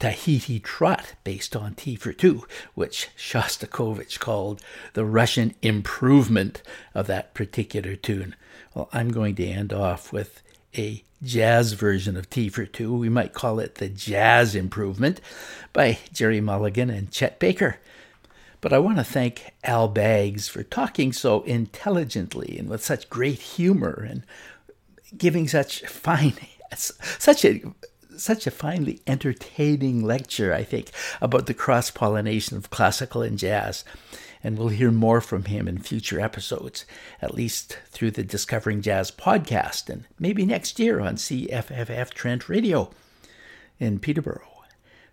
Tahiti 0.00 0.58
Trot, 0.58 1.14
based 1.22 1.54
on 1.54 1.76
Tea 1.76 1.94
for 1.94 2.12
Two, 2.12 2.44
which 2.74 3.10
Shostakovich 3.16 4.18
called 4.18 4.60
the 4.94 5.04
Russian 5.04 5.54
improvement 5.62 6.60
of 6.94 7.06
that 7.06 7.32
particular 7.32 7.94
tune. 7.94 8.34
Well, 8.74 8.88
I'm 8.92 9.10
going 9.10 9.36
to 9.36 9.46
end 9.46 9.72
off 9.72 10.12
with 10.12 10.42
a 10.76 11.04
jazz 11.22 11.74
version 11.74 12.16
of 12.16 12.28
Tea 12.28 12.48
for 12.48 12.66
Two. 12.66 12.92
We 12.92 13.08
might 13.08 13.34
call 13.34 13.60
it 13.60 13.76
the 13.76 13.88
Jazz 13.88 14.56
Improvement 14.56 15.20
by 15.72 15.98
Gerry 16.12 16.40
Mulligan 16.40 16.90
and 16.90 17.12
Chet 17.12 17.38
Baker. 17.38 17.78
But 18.60 18.72
I 18.72 18.80
want 18.80 18.98
to 18.98 19.04
thank 19.04 19.52
Al 19.62 19.86
Baggs 19.86 20.48
for 20.48 20.64
talking 20.64 21.12
so 21.12 21.42
intelligently 21.42 22.56
and 22.58 22.68
with 22.68 22.84
such 22.84 23.08
great 23.08 23.38
humor 23.38 24.04
and 24.10 24.24
giving 25.16 25.46
such 25.46 25.86
fine, 25.86 26.34
such 26.74 27.44
a 27.44 27.62
such 28.18 28.46
a 28.46 28.50
finely 28.50 29.00
entertaining 29.06 30.04
lecture, 30.04 30.52
I 30.52 30.62
think, 30.64 30.90
about 31.20 31.46
the 31.46 31.54
cross 31.54 31.90
pollination 31.90 32.56
of 32.56 32.70
classical 32.70 33.22
and 33.22 33.38
jazz. 33.38 33.84
And 34.42 34.58
we'll 34.58 34.68
hear 34.68 34.90
more 34.90 35.20
from 35.20 35.44
him 35.44 35.66
in 35.66 35.78
future 35.78 36.20
episodes, 36.20 36.84
at 37.22 37.34
least 37.34 37.78
through 37.88 38.10
the 38.10 38.22
Discovering 38.22 38.82
Jazz 38.82 39.10
podcast, 39.10 39.88
and 39.88 40.04
maybe 40.18 40.44
next 40.44 40.78
year 40.78 41.00
on 41.00 41.16
CFFF 41.16 42.12
Trent 42.12 42.48
Radio 42.48 42.90
in 43.78 43.98
Peterborough. 43.98 44.64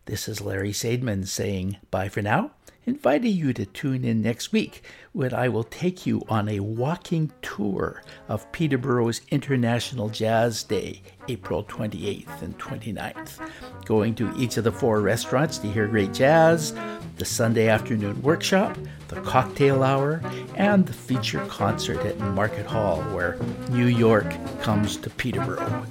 This 0.06 0.28
is 0.28 0.42
Larry 0.42 0.74
Sadman 0.74 1.28
saying 1.28 1.78
bye 1.92 2.10
for 2.10 2.22
now 2.22 2.52
inviting 2.86 3.34
you 3.34 3.54
to 3.54 3.66
tune 3.66 4.04
in 4.04 4.22
next 4.22 4.52
week 4.52 4.84
when 5.14 5.34
I 5.34 5.50
will 5.50 5.64
take 5.64 6.06
you 6.06 6.22
on 6.30 6.50
a 6.50 6.60
walking 6.60 7.32
tour 7.42 8.02
of 8.28 8.50
Peterborough's 8.52 9.22
International 9.30 10.10
Jazz 10.10 10.64
Day, 10.64 11.02
April 11.28 11.64
28th 11.64 12.42
and 12.42 12.58
29th. 12.58 13.40
Going 13.86 14.16
to 14.16 14.34
each 14.38 14.58
of 14.58 14.64
the 14.64 14.72
four 14.72 15.02
restaurants 15.02 15.58
to 15.60 15.72
hear 15.72 15.88
great 15.88 16.14
jazz, 16.14 16.74
the 17.18 17.26
Sunday 17.26 17.68
afternoon 17.68 18.22
workshop, 18.22 18.78
the 19.10 19.22
cocktail 19.22 19.84
hour, 19.84 20.22
and 20.56 20.86
the 20.86 20.94
feature 20.94 21.46
concert 21.48 22.00
at 22.06 22.18
Market 22.20 22.66
Hall, 22.66 23.02
where 23.14 23.38
New 23.70 23.88
York 23.88 24.34
comes 24.62 24.98
to 24.98 25.10
Peterborough. 25.10 25.86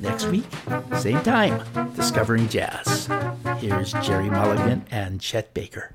Next 0.00 0.26
week, 0.26 0.44
same 0.98 1.22
time, 1.22 1.62
discovering 1.94 2.48
jazz. 2.48 3.08
Here's 3.64 3.94
Gerry 3.94 4.28
Mulligan 4.28 4.84
and 4.90 5.22
Chet 5.22 5.54
Baker. 5.54 5.94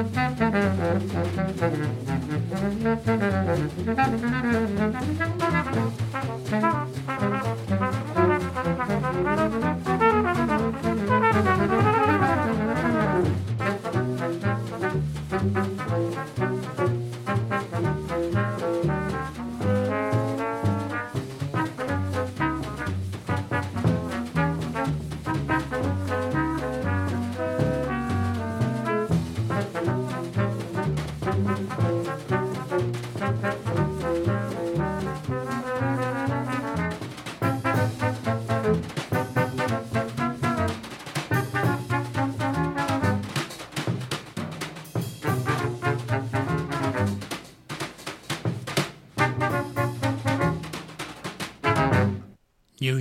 New 0.00 1.10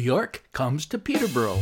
York 0.10 0.44
comes 0.54 0.88
to 0.88 0.98
Peterborough. 0.98 1.60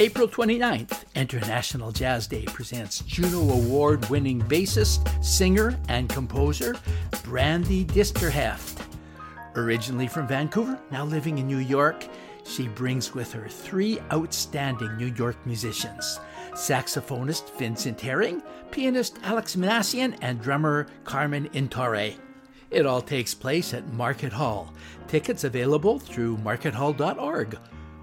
April 0.00 0.26
29th, 0.26 1.04
International 1.14 1.92
Jazz 1.92 2.26
Day 2.26 2.46
presents 2.46 3.00
Juno 3.00 3.52
Award 3.52 4.08
winning 4.08 4.40
bassist, 4.40 5.02
singer, 5.22 5.78
and 5.90 6.08
composer 6.08 6.72
Brandi 7.26 7.84
Disterheft. 7.84 8.86
Originally 9.54 10.06
from 10.06 10.26
Vancouver, 10.26 10.80
now 10.90 11.04
living 11.04 11.36
in 11.36 11.46
New 11.46 11.58
York, 11.58 12.06
she 12.44 12.68
brings 12.68 13.12
with 13.12 13.30
her 13.34 13.48
three 13.50 14.00
outstanding 14.10 14.96
New 14.96 15.12
York 15.14 15.36
musicians 15.44 16.20
saxophonist 16.54 17.54
Vincent 17.58 18.00
Herring, 18.00 18.42
pianist 18.70 19.18
Alex 19.24 19.56
Minasian, 19.56 20.16
and 20.22 20.40
drummer 20.40 20.86
Carmen 21.04 21.50
Intorre. 21.50 22.16
It 22.70 22.86
all 22.86 23.00
takes 23.00 23.34
place 23.34 23.72
at 23.72 23.92
Market 23.92 24.32
Hall. 24.32 24.72
Tickets 25.06 25.44
available 25.44 25.98
through 25.98 26.36
markethall.org. 26.38 27.58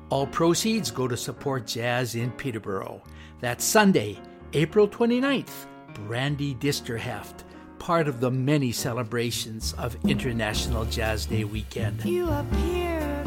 All 0.10 0.28
proceeds 0.28 0.92
go 0.92 1.08
to 1.08 1.18
support 1.18 1.68
jazz 1.68 2.16
in 2.16 2.32
Peterborough. 2.32 3.02
That's 3.42 3.64
Sunday, 3.64 4.20
April 4.54 4.88
29th, 4.88 5.66
Brandi 5.94 6.58
Disterheft, 6.60 7.44
part 7.80 8.08
of 8.08 8.20
the 8.20 8.32
many 8.32 8.72
celebrations 8.72 9.74
of 9.74 9.98
International 10.08 10.86
Jazz 10.86 11.26
Day 11.26 11.44
weekend. 11.44 12.04
You 12.06 12.30
appear 12.30 13.24